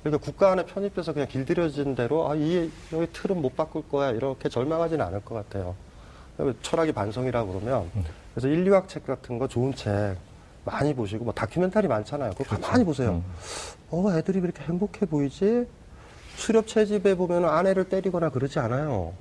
[0.04, 4.50] 그러니까 국가 안에 편입돼서 그냥 길들여진 대로 아, 이 여기 틀은 못 바꿀 거야 이렇게
[4.50, 5.76] 절망하지는 않을 것 같아요.
[6.62, 7.90] 철학이 반성이라고 그러면
[8.34, 10.18] 그래서 인류학 책 같은 거 좋은 책
[10.66, 12.32] 많이 보시고 뭐 다큐멘터리 많잖아요.
[12.38, 13.12] 그거 가만히 보세요.
[13.12, 13.24] 음.
[13.92, 15.68] 어, 애들이 왜 이렇게 행복해 보이지?
[16.36, 19.14] 수렵 채집에 보면 아내를 때리거나 그러지 않아요.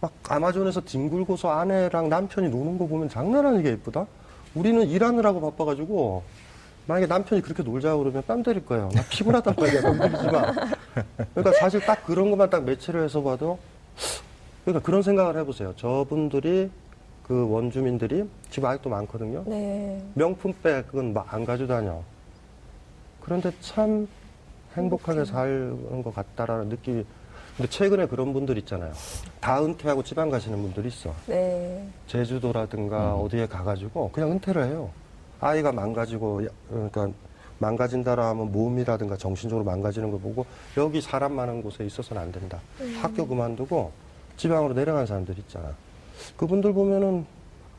[0.00, 4.06] 막 아마존에서 뒹굴고서 아내랑 남편이 노는 거 보면 장난 아니게 예쁘다?
[4.54, 6.22] 우리는 일하느라고 바빠가지고
[6.86, 8.90] 만약에 남편이 그렇게 놀자고 그러면 뺨 때릴 거예요.
[8.94, 9.82] 나 피곤하단 말이야.
[9.82, 10.52] 건드리지 마.
[11.34, 13.58] 그러니까 사실 딱 그런 것만 딱 매치를 해서 봐도
[14.64, 15.74] 그러니까 그런 생각을 해보세요.
[15.76, 16.70] 저분들이
[17.26, 19.42] 그 원주민들이 지금 아직도 많거든요.
[19.46, 20.00] 네.
[20.14, 22.00] 명품백 그건 막 안 가지고 다녀.
[23.20, 24.06] 그런데 참
[24.76, 27.04] 행복하게 사는 것 같다라는 느낌이.
[27.56, 28.92] 근데 최근에 그런 분들 있잖아요.
[29.40, 31.14] 다 은퇴하고 지방 가시는 분들이 있어.
[31.26, 31.88] 네.
[32.06, 34.90] 제주도라든가 어디에 가가지고 그냥 은퇴를 해요.
[35.40, 37.08] 아이가 망가지고 야- 그러니까
[37.58, 40.44] 망가진다라 하면 몸이라든가 정신적으로 망가지는 걸 보고
[40.76, 42.60] 여기 사람 많은 곳에 있어서는 안 된다.
[43.00, 43.90] 학교 그만두고
[44.36, 45.74] 지방으로 내려간 사람들 있잖아.
[46.36, 47.24] 그분들 보면은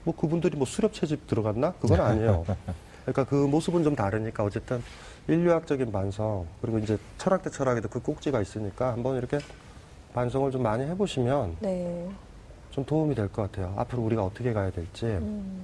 [0.03, 1.73] 뭐 그분들이 뭐 수렵 채집 들어갔나?
[1.73, 2.45] 그건 아니에요.
[3.05, 4.81] 그러니까 그 모습은 좀 다르니까 어쨌든
[5.27, 9.37] 인류학적인 반성 그리고 이제 철학 대 철학에도 그 꼭지가 있으니까 한번 이렇게
[10.17, 12.09] 반성을 좀 많이 해보시면 네.
[12.71, 13.71] 좀 도움이 될 것 같아요.
[13.77, 15.05] 앞으로 우리가 어떻게 가야 될지.
[15.05, 15.61] 음.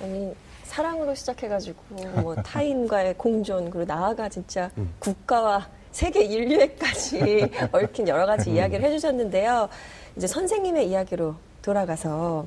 [0.00, 1.76] 아니 사랑으로 시작해가지고
[2.22, 4.90] 뭐 타인과의 공존 그리고 나아가 진짜 음.
[5.00, 9.68] 국가와 세계 인류애까지 얽힌 여러 가지 이야기를 해주셨는데요.
[10.16, 12.46] 이제 선생님의 이야기로 돌아가서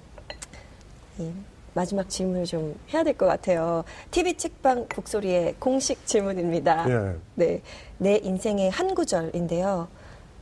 [1.19, 1.31] 이
[1.75, 3.83] 마지막 질문을 좀 해야 될 것 같아요.
[4.09, 6.89] TV 책방 북소리의 공식 질문입니다.
[6.89, 7.15] 예.
[7.35, 7.61] 네,
[7.99, 9.87] 내 인생의 한 구절인데요.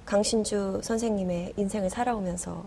[0.06, 2.66] 강신주 선생님의 인생을 살아오면서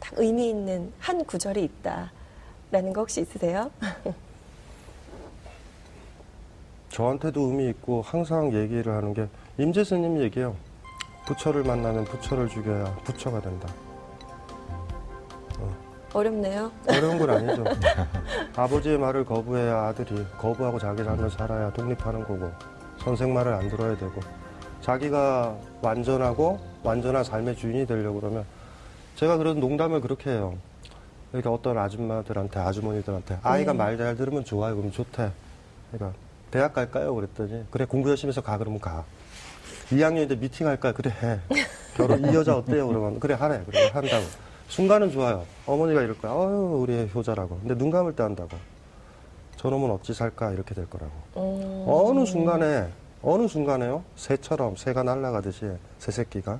[0.00, 3.70] 딱 의미 있는 한 구절이 있다라는 거 혹시 있으세요?
[6.90, 10.54] 저한테도 의미 있고 항상 얘기를 하는 게 임재 스님 얘기예요.
[11.24, 13.68] 부처를 만나면 부처를 죽여야 부처가 된다.
[16.12, 16.70] 어 렵네요.
[16.88, 17.64] 어려운 건 아니죠.
[18.54, 22.50] 아버지의 말을 거부해야 아들이 거부하고 자기 삶을 살아야 독립하는 거고
[22.98, 24.20] 선생 말을 안 들어야 되고
[24.82, 28.44] 자기가 완전하고 완전한 삶의 주인이 되려고 그러면
[29.16, 30.58] 제가 그런 농담을 그렇게 해요.
[31.30, 33.78] 그러니까 어떤 아줌마들한테 아주머니들한테 아이가 네.
[33.78, 34.76] 말잘 들으면 좋아요.
[34.76, 35.30] 그럼 좋대.
[35.90, 36.18] 그러니까
[36.50, 37.14] 대학 갈까요?
[37.14, 39.04] 그랬더니 그래 공부 열심히 해서 가 그러면 가.
[39.90, 40.92] 2학년인데 미팅 할까요?
[40.94, 41.40] 그래 해.
[41.96, 42.88] 결혼 이 여자 어때요?
[42.88, 43.62] 그러면 그래 하래.
[43.64, 44.24] 그래 한다고.
[44.68, 45.44] 순간은 좋아요.
[45.66, 46.32] 어머니가 이럴 거야.
[46.32, 47.58] 어유 우리 효자라고.
[47.60, 48.50] 근데 눈 감을 때 한다고.
[49.56, 51.12] 저놈은 어찌 살까 이렇게 될 거라고.
[51.36, 51.84] 음.
[51.86, 52.88] 어느 순간에
[53.22, 54.02] 어느 순간에요?
[54.16, 56.58] 새처럼 새가 날아가듯이 새 새끼가.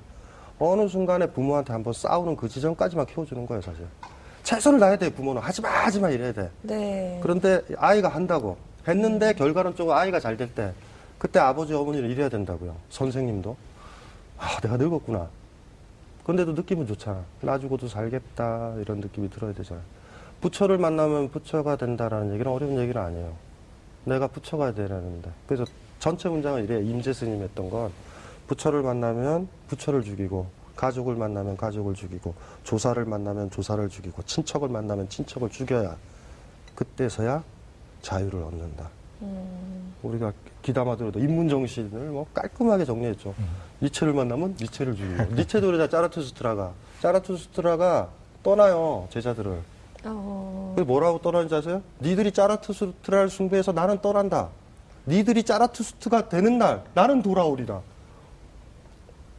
[0.59, 3.85] 어느 순간에 부모한테 한번 싸우는 그 지점까지만 키워주는 거예요 사실.
[4.43, 5.41] 최선을 다해야 돼 부모는.
[5.41, 6.49] 하지마 하지마 이래야 돼.
[6.61, 7.19] 네.
[7.21, 8.57] 그런데 아이가 한다고.
[8.87, 10.73] 했는데 결과는 좀 아이가 잘 될 때
[11.17, 12.75] 그때 아버지 어머니는 이래야 된다고요.
[12.89, 13.55] 선생님도.
[14.37, 15.27] 아 내가 늙었구나.
[16.23, 17.23] 그런데도 느낌은 좋잖아.
[17.41, 18.75] 놔주고도 살겠다.
[18.79, 19.83] 이런 느낌이 들어야 되잖아요
[20.41, 23.33] 부처를 만나면 부처가 된다라는 얘기는 어려운 얘기는 아니에요.
[24.05, 25.29] 내가 부처가 되라는데.
[25.47, 25.63] 그래서
[26.03, 27.89] 전체 문장을 이래 임재 스님 했던 건
[28.47, 32.35] 부처를 만나면 부처를 죽이고 가족을 만나면 가족을 죽이고
[32.65, 35.95] 조사를 만나면 조사를 죽이고 친척을 만나면 친척을 죽여야
[36.75, 37.41] 그때서야
[38.01, 38.89] 자유를 얻는다.
[39.21, 39.93] 음.
[40.03, 43.33] 우리가 기담아 들어도 인문 정신을 뭐 깔끔하게 정리했죠.
[43.81, 48.09] 니체를 만나면 니체를 죽이고 니체도 그러자 짜라투스트라가 짜라투스트라가
[48.43, 49.57] 떠나요 제자들을.
[50.03, 50.75] 어.
[50.85, 51.81] 뭐라고 떠나는지 아세요?
[52.01, 54.49] 니들이 짜라투스트라를 숭배해서 나는 떠난다.
[55.07, 57.81] 니들이 짜라투스트가 되는 날 나는 돌아오리라.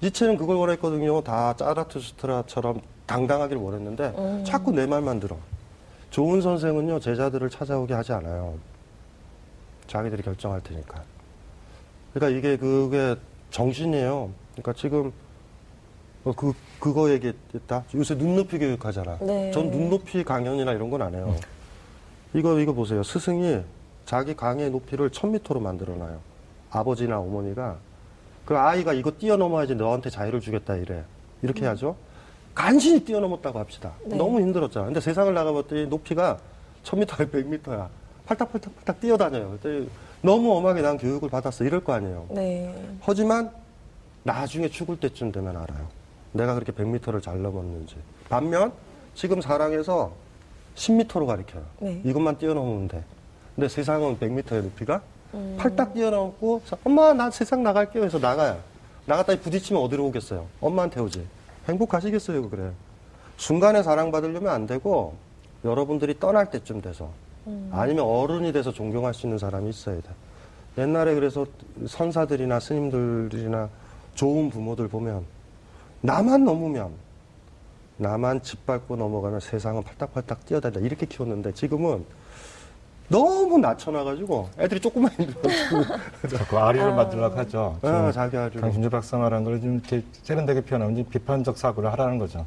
[0.02, 1.22] 니체는 그걸 원했거든요.
[1.22, 4.44] 다 짜라투스트라처럼 당당하기를 원했는데 음.
[4.46, 5.36] 자꾸 내 말만 들어.
[6.10, 8.54] 좋은 선생은요 제자들을 찾아오게 하지 않아요.
[9.86, 11.02] 자기들이 결정할 테니까.
[12.12, 13.16] 그러니까 이게 그게
[13.50, 14.30] 정신이에요.
[14.52, 15.12] 그러니까 지금
[16.24, 17.84] 어, 그 그거 얘기했다.
[17.94, 19.18] 요새 눈높이 교육하잖아.
[19.20, 19.50] 네.
[19.50, 21.34] 전 눈높이 강연이나 이런 건 안 해요.
[22.34, 23.02] 이거 이거 보세요.
[23.02, 23.60] 스승이
[24.04, 26.18] 자기 강의 높이를 1000m로 만들어놔요.
[26.70, 27.76] 아버지나 어머니가
[28.44, 31.02] 그 아이가 이거 뛰어넘어야지 너한테 자유를 주겠다 이래.
[31.42, 31.96] 이렇게 해야죠.
[32.54, 33.92] 간신히 뛰어넘었다고 합시다.
[34.04, 34.16] 네.
[34.16, 34.86] 너무 힘들었잖아.
[34.86, 36.38] 근데 세상을 나가봤더니 높이가
[36.84, 37.88] 1000m, 100m야.
[38.26, 39.58] 팔딱팔딱팔딱 뛰어다녀요.
[40.22, 41.64] 너무 엄하게 난 교육을 받았어.
[41.64, 42.26] 이럴 거 아니에요.
[42.30, 42.96] 네.
[43.00, 43.50] 하지만
[44.22, 45.86] 나중에 죽을 때쯤 되면 알아요.
[46.32, 47.96] 내가 그렇게 100m를 잘 넘었는지.
[48.28, 48.72] 반면
[49.14, 50.12] 지금 사랑에서
[50.76, 51.62] 10m로 가리켜요.
[51.80, 52.00] 네.
[52.04, 53.04] 이것만 뛰어넘으면 돼.
[53.54, 55.00] 근데 세상은 100m의 높이가
[55.34, 55.56] 음.
[55.58, 58.58] 팔딱 뛰어넘고 엄마 나 세상 나갈게요 해서 나가요.
[59.06, 60.46] 나갔다 부딪히면 어디로 오겠어요?
[60.60, 61.26] 엄마한테 오지.
[61.68, 62.70] 행복하시겠어요 그래.
[63.36, 65.14] 순간에 사랑받으려면 안 되고
[65.64, 67.10] 여러분들이 떠날 때쯤 돼서
[67.46, 67.70] 음.
[67.72, 70.08] 아니면 어른이 돼서 존경할 수 있는 사람이 있어야 돼.
[70.78, 71.46] 옛날에 그래서
[71.86, 73.68] 선사들이나 스님들이나
[74.14, 75.24] 좋은 부모들 보면
[76.00, 76.92] 나만 넘으면
[77.96, 82.04] 나만 짓밟고 넘어가면 세상은 팔딱팔딱 뛰어다닌다 이렇게 키웠는데 지금은
[83.14, 87.78] 너무 낮춰놔가지고 애들이 조금만 힘들어가지고 자꾸 아리를 만들려고 하죠.
[87.82, 92.18] 아, 좀 자기 아주 강신주 박사 말한 걸좀 이렇게 세련되게 표현하면 좀 비판적 사고를 하라는
[92.18, 92.44] 거죠.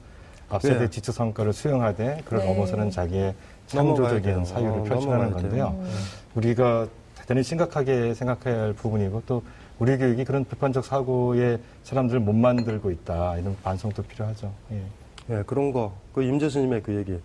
[0.50, 0.90] 앞세대 네.
[0.90, 2.54] 지체 성과를 수용하되 그걸 네.
[2.54, 3.34] 넘어서는 자기의
[3.68, 4.44] 창조적인.
[4.44, 5.32] 사유를 어, 돼요.
[5.32, 5.84] 건데요.
[6.36, 9.44] 우리가 대단히 심각하게 생각해야 할 부분이고 또
[9.80, 14.52] 우리 교육이 그런 비판적 사고의 사람들을 못 만들고 있다 이런 반성도 필요하죠.
[14.74, 14.82] 예.
[15.30, 15.94] 예, 그런 거.
[16.14, 17.18] 그 임재 스님의 그 얘기.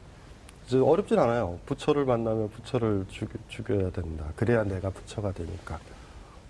[0.73, 1.59] 어렵진 않아요.
[1.67, 4.25] 부처를 만나면 부처를 죽, 죽여 야 된다.
[4.37, 5.79] 그래야 내가 부처가 되니까.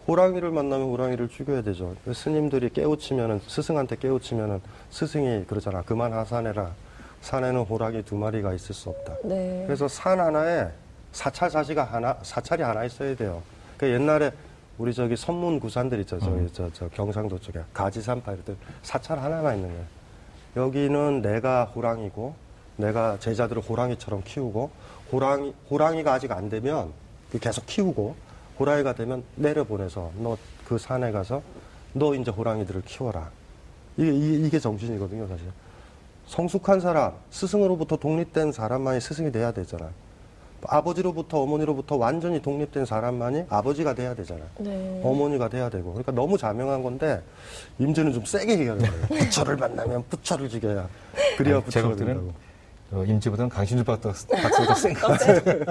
[0.07, 1.95] 호랑이를 만나면 호랑이를 죽여야 되죠.
[2.13, 5.83] 스님들이 깨우치면은, 스승한테 깨우치면은 스승이 그러잖아.
[5.83, 6.73] 그만 하산해라.
[7.21, 9.17] 산에는 호랑이 두 마리가 있을 수 없다.
[9.25, 9.63] 네.
[9.67, 10.69] 그래서 산 하나에
[11.13, 13.43] 사찰 사시가 하나, 사찰이 하나 있어야 돼요.
[13.79, 14.33] 그 옛날에
[14.79, 16.19] 우리 저기 선문 구산들 있죠.
[16.19, 19.85] 저기 저, 저 경상도 쪽에 가지산파 때 사찰 하나만 있는 거예요.
[20.57, 22.35] 여기는 내가 호랑이고
[22.83, 24.71] 내가 제자들을 호랑이처럼 키우고
[25.13, 26.93] 호랑이 호랑이가 아직 안 되면
[27.31, 28.15] 그 계속 키우고
[28.59, 31.43] 호랑이가 되면 내려보내서 너 그 산에 가서
[31.93, 33.29] 너 이제 호랑이들을 키워라.
[33.99, 35.45] 이게 이- 이게 정신이거든요, 사실.
[36.29, 39.91] 성숙한 사람, 스승으로부터 독립된 사람만이 스승이 돼야 되잖아.
[40.65, 44.41] 아버지로부터 어머니로부터 완전히 독립된 사람만이 아버지가 돼야 되잖아.
[44.61, 45.03] 네.
[45.05, 45.91] 어머니가 돼야 되고.
[45.91, 47.21] 그러니까 너무 자명한 건데
[47.79, 49.07] 임제는 좀 세게 얘기하는 거예요.
[49.29, 50.89] 부처를 만나면 부처를 죽여야.
[51.37, 52.33] 그래야 부처가 된다고.
[52.93, 55.65] 어, 임지보다는 강신주 박사가 센것 어, 같아요.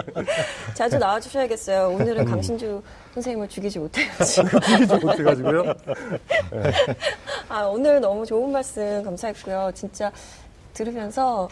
[0.73, 1.89] 자주 나와주셔야겠어요.
[1.89, 2.81] 오늘은 강신주
[3.13, 4.47] 선생님을 죽이지 못해가지고.
[4.59, 5.73] 죽이지 못해가지고요.
[7.47, 9.71] 아, 오늘 너무 좋은 말씀 감사했고요.
[9.75, 10.11] 진짜
[10.73, 11.47] 들으면서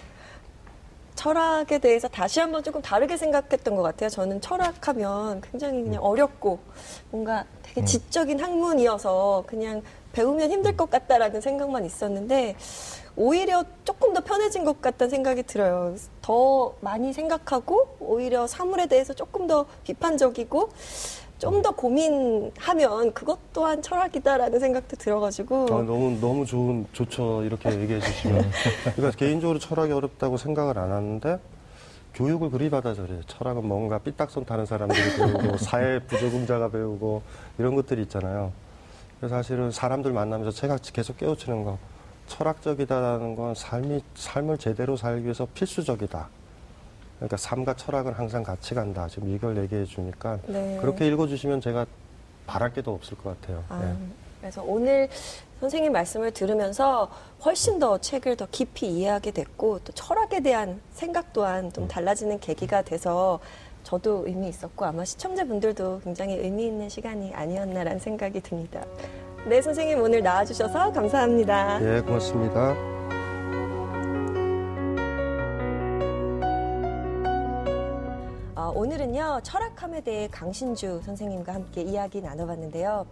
[1.13, 4.09] 철학에 대해서 다시 한번 조금 다르게 생각했던 것 같아요.
[4.09, 6.57] 저는 철학하면 굉장히 그냥 어렵고
[7.11, 12.55] 뭔가 되게 지적인 학문이어서 그냥 배우면 힘들 것 같다라는 생각만 있었는데
[13.19, 15.93] 오히려 조금 더 편해진 것 같다는 생각이 들어요.
[16.21, 20.69] 더 많이 생각하고 오히려 사물에 대해서 조금 더 비판적이고
[21.37, 27.99] 좀 더 고민하면 그것 또한 철학이다라는 생각도 들어가지고 아, 너무 너무 좋은 좋죠 이렇게 얘기해
[27.99, 28.51] 주시면.
[28.95, 31.39] 그러니까 개인적으로 철학이 어렵다고 생각을 안 하는데
[32.13, 33.19] 교육을 그리 받아서 그래요.
[33.27, 37.21] 철학은 뭔가 삐딱선 타는 사람들이 배우고 사회 부적응자가 배우고
[37.57, 38.53] 이런 것들이 있잖아요.
[39.19, 41.77] 그래서 사실은 사람들 만나면서 제가 계속 깨우치는 거
[42.29, 46.29] 철학적이다라는 건 삶이 삶을 제대로 살기 위해서 필수적이다.
[47.17, 49.07] 그러니까 삶과 철학은 항상 같이 간다.
[49.09, 50.77] 지금 이걸 얘기해 주니까 네.
[50.79, 51.85] 그렇게 읽어 주시면 제가
[52.47, 53.63] 바랄 게 더 없을 것 같아요.
[53.67, 53.95] 아, 예.
[54.39, 55.09] 그래서 오늘
[55.59, 57.11] 선생님 말씀을 들으면서
[57.43, 61.71] 훨씬 더 책을 더 깊이 이해하게 됐고 또 철학에 대한 생각 또한 음.
[61.73, 63.39] 좀 달라지는 계기가 돼서
[63.83, 68.81] 저도 의미 있었고 아마 시청자분들도 굉장히 의미 있는 시간이 아니었나라는 생각이 듭니다.
[69.47, 71.79] 네, 선생님 오늘 나와주셔서 감사합니다.
[71.81, 72.75] 예, 고맙습니다.
[78.55, 83.05] 어, 오늘은요 철학함에 대해 강신주 선생님과 함께 이야기 나눠봤는데요.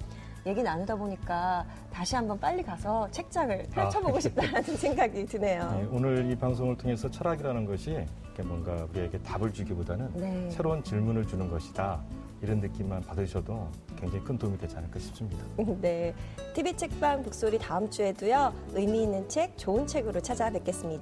[0.46, 5.64] 얘기 나누다 보니까 다시 한번 빨리 가서 책장을 펼쳐보고 싶다는 생각이 드네요.
[5.64, 5.76] 아.
[5.76, 8.06] 네, 오늘 이 방송을 통해서 철학이라는 것이
[8.44, 10.50] 뭔가 우리에게 답을 주기보다는 네.
[10.52, 12.00] 새로운 질문을 주는 것이다.
[12.42, 13.68] 이런 느낌만 받으셔도
[13.98, 15.44] 굉장히 큰 도움이 되지 않을까 싶습니다.
[15.82, 16.14] 네.
[16.54, 20.96] TV 책방 북소리 다음 주에도요, 의미 있는 책, 좋은 책으로 찾아뵙겠습니다.